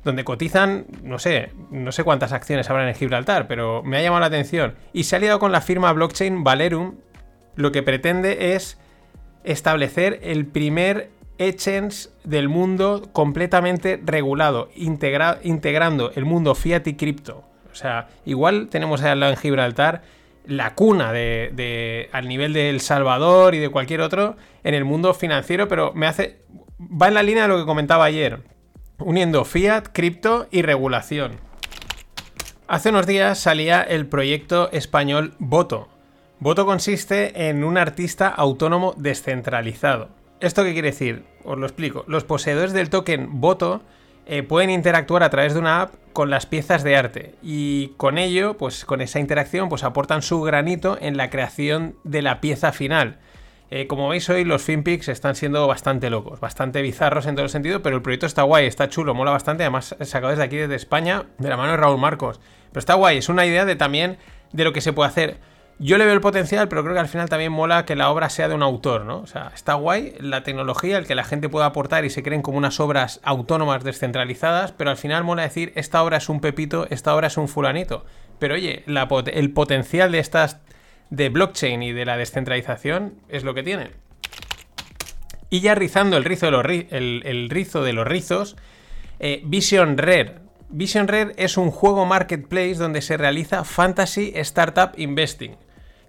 Donde 0.04 0.24
cotizan, 0.24 0.86
no 1.04 1.20
sé, 1.20 1.52
no 1.72 1.92
sé 1.92 2.04
cuántas 2.04 2.32
acciones 2.32 2.70
habrá 2.70 2.88
en 2.88 2.96
Gibraltar, 2.96 3.48
pero 3.48 3.82
me 3.84 3.98
ha 3.98 4.02
llamado 4.02 4.22
la 4.22 4.28
atención. 4.28 4.76
Y 4.94 5.04
se 5.04 5.16
ha 5.16 5.18
aliado 5.18 5.40
con 5.40 5.52
la 5.52 5.60
firma 5.60 5.92
blockchain 5.92 6.44
Valerum, 6.44 6.96
lo 7.58 7.74
que 7.74 7.84
pretende 7.84 8.56
es 8.56 8.80
establecer 9.44 10.20
el 10.24 10.46
primer 10.46 11.10
exchange 11.38 12.10
del 12.24 12.48
mundo 12.50 13.10
completamente 13.12 14.02
regulado, 14.04 14.70
integrando 14.76 16.12
el 16.16 16.26
mundo 16.26 16.56
fiat 16.56 16.88
y 16.88 16.96
cripto. 16.96 17.44
O 17.72 17.76
sea, 17.76 18.08
igual 18.26 18.70
tenemos 18.70 19.02
al 19.04 19.20
lado 19.20 19.34
en 19.34 19.38
Gibraltar 19.38 20.02
la 20.46 20.74
cuna 20.74 21.12
de, 21.12 22.10
al 22.12 22.28
nivel 22.28 22.54
de 22.54 22.70
El 22.70 22.80
Salvador 22.80 23.54
y 23.54 23.60
de 23.60 23.70
cualquier 23.70 24.02
otro 24.02 24.38
en 24.64 24.74
el 24.74 24.86
mundo 24.86 25.14
financiero, 25.14 25.68
pero 25.68 25.92
me 25.94 26.08
hace 26.08 26.40
va 26.80 27.08
en 27.08 27.16
la 27.16 27.24
línea 27.24 27.44
de 27.44 27.50
lo 27.50 27.58
que 27.58 27.66
comentaba 27.66 28.06
ayer, 28.06 28.40
uniendo 29.00 29.46
fiat, 29.46 29.90
cripto 29.92 30.48
y 30.52 30.62
regulación. 30.62 31.40
Hace 32.68 32.90
unos 32.90 33.08
días 33.08 33.40
salía 33.40 33.82
el 33.82 34.08
proyecto 34.08 34.70
español 34.72 35.34
Voto. 35.40 35.88
Voto 36.40 36.68
consiste 36.68 37.50
en 37.50 37.64
un 37.64 37.80
artista 37.80 38.28
autónomo 38.28 38.94
descentralizado. 38.96 40.10
¿Esto 40.40 40.64
qué 40.64 40.74
quiere 40.74 40.92
decir? 40.92 41.24
Os 41.44 41.58
lo 41.58 41.66
explico. 41.66 42.06
Los 42.08 42.26
poseedores 42.26 42.74
del 42.74 42.92
token 42.92 43.42
Voto 43.42 43.82
eh, 44.28 44.44
pueden 44.44 44.70
interactuar 44.70 45.24
a 45.24 45.32
través 45.32 45.56
de 45.56 45.60
una 45.60 45.82
app 45.82 45.96
con 46.14 46.30
las 46.30 46.46
piezas 46.46 46.84
de 46.84 46.96
arte 46.96 47.34
y 47.42 47.88
con 47.98 48.20
ello, 48.20 48.56
pues 48.56 48.86
con 48.86 49.02
esa 49.02 49.20
interacción, 49.20 49.68
pues 49.68 49.84
aportan 49.84 50.22
su 50.22 50.40
granito 50.44 50.96
en 51.02 51.18
la 51.18 51.32
creación 51.32 51.96
de 52.04 52.22
la 52.22 52.40
pieza 52.40 52.72
final. 52.72 53.18
Eh, 53.72 53.88
como 53.88 54.08
veis 54.08 54.30
hoy 54.30 54.44
los 54.44 54.62
FinPix 54.62 55.08
están 55.08 55.36
siendo 55.36 55.66
bastante 55.66 56.12
locos, 56.12 56.40
bastante 56.40 56.84
bizarros 56.84 57.26
en 57.26 57.34
todo 57.34 57.46
el 57.46 57.50
sentido, 57.50 57.82
pero 57.82 57.96
el 57.96 58.04
proyecto 58.04 58.28
está 58.28 58.44
guay, 58.44 58.68
está 58.68 58.90
chulo, 58.90 59.16
mola 59.16 59.32
bastante, 59.32 59.64
además 59.64 59.96
sacado 60.02 60.30
desde 60.30 60.44
aquí 60.44 60.58
desde 60.58 60.76
España 60.76 61.26
de 61.40 61.50
la 61.50 61.58
mano 61.58 61.72
de 61.72 61.78
Raúl 61.78 62.00
Marcos. 62.00 62.40
Pero 62.70 62.80
está 62.80 62.94
guay, 62.94 63.18
es 63.18 63.28
una 63.28 63.48
idea 63.48 63.66
de 63.66 63.76
también 63.76 64.20
de 64.54 64.64
lo 64.64 64.72
que 64.72 64.82
se 64.82 64.94
puede 64.94 65.10
hacer. 65.10 65.57
Yo 65.80 66.00
le 66.00 66.06
veo 66.06 66.16
el 66.16 66.22
potencial, 66.22 66.68
pero 66.70 66.82
creo 66.82 66.96
que 66.96 67.02
al 67.02 67.08
final 67.08 67.30
también 67.30 67.52
mola 67.52 67.86
que 67.86 67.96
la 67.96 68.10
obra 68.10 68.32
sea 68.32 68.48
de 68.50 68.56
un 68.56 68.64
autor, 68.64 69.06
¿no? 69.06 69.20
O 69.20 69.28
sea, 69.28 69.52
está 69.54 69.76
guay 69.76 70.16
la 70.20 70.42
tecnología, 70.42 70.98
el 70.98 71.06
que 71.06 71.14
la 71.14 71.24
gente 71.24 71.50
pueda 71.50 71.68
aportar 71.68 72.04
y 72.04 72.10
se 72.10 72.24
creen 72.24 72.42
como 72.42 72.58
unas 72.58 72.80
obras 72.80 73.20
autónomas 73.24 73.84
descentralizadas, 73.84 74.72
pero 74.72 74.90
al 74.90 74.98
final 74.98 75.24
mola 75.24 75.44
decir, 75.44 75.74
esta 75.76 76.02
obra 76.02 76.18
es 76.18 76.30
un 76.30 76.42
pepito, 76.42 76.88
esta 76.90 77.16
obra 77.16 77.28
es 77.28 77.38
un 77.38 77.48
fulanito. 77.48 78.06
Pero 78.40 78.56
oye, 78.56 78.84
el 78.88 79.52
potencial 79.52 80.12
de 80.12 80.18
estas 80.18 80.60
de 81.12 81.30
blockchain 81.30 81.84
y 81.84 81.94
de 81.94 82.06
la 82.06 82.18
descentralización 82.18 83.14
es 83.30 83.44
lo 83.44 83.54
que 83.54 83.62
tiene. 83.62 83.92
Y 85.52 85.62
ya 85.62 85.76
rizando 85.76 86.18
el 86.18 86.26
rizo 86.26 86.48
de 86.48 86.52
los, 87.94 88.08
rizos, 88.08 88.56
eh, 89.20 89.42
Vision 89.46 89.98
Rare. 89.98 90.40
Vision 90.70 91.08
Rare 91.08 91.34
es 91.38 91.56
un 91.56 91.70
juego 91.70 92.06
marketplace 92.06 92.76
donde 92.76 93.04
se 93.04 93.16
realiza 93.16 93.64
fantasy 93.64 94.34
startup 94.36 94.92
investing. 94.98 95.56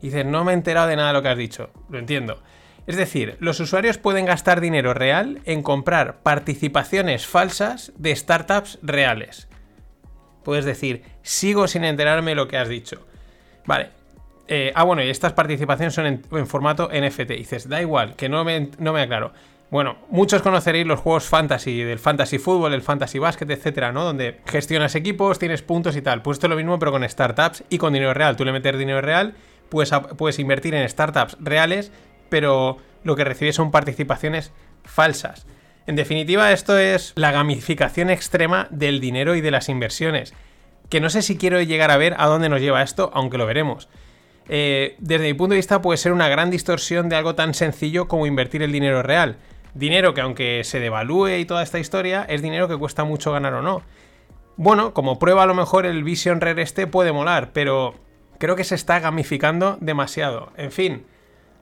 Dices, 0.01 0.25
no 0.25 0.45
me 0.45 0.53
he 0.53 0.55
enterado 0.55 0.89
de 0.89 0.97
nada 0.97 1.09
de 1.09 1.15
lo 1.15 1.23
que 1.23 1.29
has 1.29 1.39
dicho. 1.39 1.71
Lo 1.89 1.99
entiendo. 1.99 2.43
Es 2.87 2.97
decir, 2.97 3.37
los 3.41 3.61
usuarios 3.61 3.99
pueden 3.99 4.25
gastar 4.25 4.61
dinero 4.61 4.95
real 4.95 5.41
en 5.45 5.63
comprar 5.63 6.21
participaciones 6.23 7.27
falsas 7.27 7.93
de 7.97 8.17
startups 8.17 8.79
reales. 8.81 9.49
Puedes 10.43 10.65
decir, 10.65 11.03
sigo 11.23 11.69
sin 11.69 11.85
enterarme 11.85 12.31
de 12.31 12.37
lo 12.37 12.49
que 12.49 12.57
has 12.57 12.69
dicho. 12.69 13.07
Vale. 13.67 13.91
Eh, 14.47 14.73
ah, 14.75 14.85
bueno, 14.85 15.03
y 15.03 15.11
estas 15.11 15.35
participaciones 15.35 15.93
son 15.93 16.07
en, 16.07 16.47
formato 16.47 16.89
NFT. 16.89 17.33
dices, 17.33 17.69
da 17.69 17.83
igual, 17.83 18.17
que 18.17 18.31
no 18.31 18.43
me, 18.45 18.71
no 18.79 18.95
me 18.95 19.03
aclaro. 19.03 19.33
Bueno, 19.71 19.99
muchos 20.09 20.41
conoceréis 20.41 20.87
los 20.87 21.01
juegos 21.01 21.25
fantasy, 21.25 21.83
del 21.83 21.99
fantasy 21.99 22.39
fútbol, 22.39 22.73
el 22.73 22.81
fantasy 22.81 23.19
básquet, 23.19 23.51
etcétera, 23.51 23.93
¿no? 23.93 24.03
Donde 24.03 24.41
gestionas 24.47 24.95
equipos, 24.95 25.39
tienes 25.39 25.61
puntos 25.61 25.95
y 25.95 26.01
tal. 26.01 26.23
Pues 26.23 26.37
esto 26.37 26.47
es 26.47 26.51
lo 26.51 26.57
mismo, 26.57 26.79
pero 26.79 26.91
con 26.91 27.07
startups 27.07 27.65
y 27.69 27.77
con 27.77 27.93
dinero 27.93 28.15
real. 28.15 28.35
Tú 28.37 28.47
le 28.47 28.53
metes 28.53 28.79
dinero 28.79 29.03
real 29.03 29.35
puedes, 29.69 30.39
invertir 30.39 30.75
en 30.75 30.89
startups 30.89 31.37
reales, 31.41 31.93
pero 32.29 32.79
lo 33.05 33.17
que 33.17 33.25
recibes 33.25 33.57
son 33.57 33.71
participaciones 33.71 34.53
falsas. 34.85 35.47
En 35.87 35.97
definitiva, 35.97 36.53
esto 36.53 36.77
es 36.77 37.13
la 37.17 37.33
gamificación 37.33 38.11
extrema 38.11 38.69
del 38.71 39.01
dinero 39.01 39.35
y 39.35 39.41
de 39.41 39.51
las 39.51 39.69
inversiones. 39.69 40.35
Que 40.91 41.01
no 41.01 41.11
sé 41.11 41.23
si 41.23 41.37
quiero 41.37 41.61
llegar 41.63 41.91
a 41.91 41.97
ver 41.97 42.15
a 42.19 42.27
dónde 42.27 42.49
nos 42.49 42.61
lleva 42.61 42.83
esto, 42.83 43.11
aunque 43.15 43.39
lo 43.39 43.47
veremos. 43.47 43.89
Eh, 44.49 44.97
desde 44.99 45.27
mi 45.27 45.35
punto 45.35 45.53
de 45.53 45.59
vista 45.59 45.83
puede 45.83 45.99
ser 45.99 46.13
una 46.13 46.29
gran 46.29 46.51
distorsión 46.51 47.09
de 47.09 47.17
algo 47.17 47.35
tan 47.35 47.55
sencillo 47.55 48.09
como 48.09 48.27
invertir 48.27 48.63
el 48.63 48.73
dinero 48.73 49.03
real. 49.03 49.37
Dinero 49.75 50.15
que 50.15 50.23
aunque 50.23 50.65
se 50.65 50.81
devalúe 50.81 51.37
y 51.39 51.45
toda 51.45 51.63
esta 51.63 51.79
historia, 51.79 52.25
es 52.29 52.43
dinero 52.43 52.69
que 52.69 52.77
cuesta 52.77 53.05
mucho 53.05 53.33
ganar 53.33 53.55
o 53.55 53.63
no. 53.63 53.83
Bueno, 54.57 54.93
como 54.93 55.19
prueba 55.19 55.45
a 55.45 55.47
lo 55.47 55.55
mejor 55.55 55.87
el 55.87 56.03
Vision 56.03 56.41
Rare 56.41 56.63
este 56.63 56.87
puede 56.87 57.13
molar, 57.13 57.51
pero 57.53 57.95
creo 58.39 58.57
que 58.57 58.65
se 58.65 58.75
está 58.75 59.01
gamificando 59.01 59.79
demasiado. 59.81 60.53
En 60.57 60.73
fin, 60.73 61.05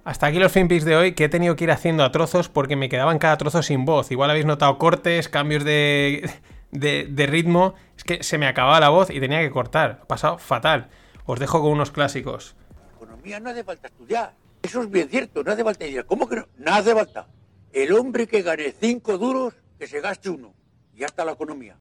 hasta 0.04 0.26
aquí 0.26 0.38
los 0.38 0.52
finpics 0.52 0.84
de 0.84 0.96
hoy 0.96 1.12
que 1.12 1.24
he 1.24 1.28
tenido 1.28 1.56
que 1.56 1.64
ir 1.64 1.70
haciendo 1.70 2.04
a 2.04 2.12
trozos 2.12 2.48
porque 2.48 2.76
me 2.76 2.88
quedaban 2.88 3.18
cada 3.18 3.36
trozo 3.36 3.62
sin 3.62 3.84
voz. 3.84 4.10
Igual 4.12 4.30
habéis 4.30 4.46
notado 4.46 4.78
cortes, 4.78 5.28
cambios 5.28 5.64
de, 5.64 6.30
de, 6.70 7.26
ritmo. 7.26 7.74
Es 7.96 8.04
que 8.04 8.22
se 8.22 8.38
me 8.38 8.46
acababa 8.46 8.78
la 8.78 8.90
voz 8.90 9.10
y 9.10 9.18
tenía 9.18 9.40
que 9.40 9.50
cortar. 9.50 9.98
Ha 10.02 10.06
pasado 10.06 10.38
fatal. 10.38 10.90
Os 11.24 11.40
dejo 11.40 11.60
con 11.60 11.72
unos 11.72 11.90
clásicos. 11.90 12.54
Economía 12.94 13.40
no 13.40 13.50
hace 13.50 13.64
falta 13.64 13.88
estudiar. 13.88 14.34
Eso 14.62 14.82
es 14.82 14.90
bien 14.90 15.08
cierto, 15.08 15.42
no 15.42 15.52
hace 15.52 15.64
falta 15.64 15.84
estudiar. 15.84 16.06
¿Cómo 16.06 16.28
que 16.28 16.36
no? 16.36 16.46
No 16.56 16.72
hace 16.72 16.94
falta. 16.94 17.26
El 17.72 17.92
hombre 17.92 18.26
que 18.26 18.42
gane 18.42 18.72
cinco 18.78 19.18
duros, 19.18 19.54
que 19.78 19.86
se 19.86 20.00
gaste 20.00 20.30
uno. 20.30 20.54
Y 20.94 21.00
ya 21.00 21.06
está 21.06 21.24
la 21.24 21.32
economía. 21.32 21.78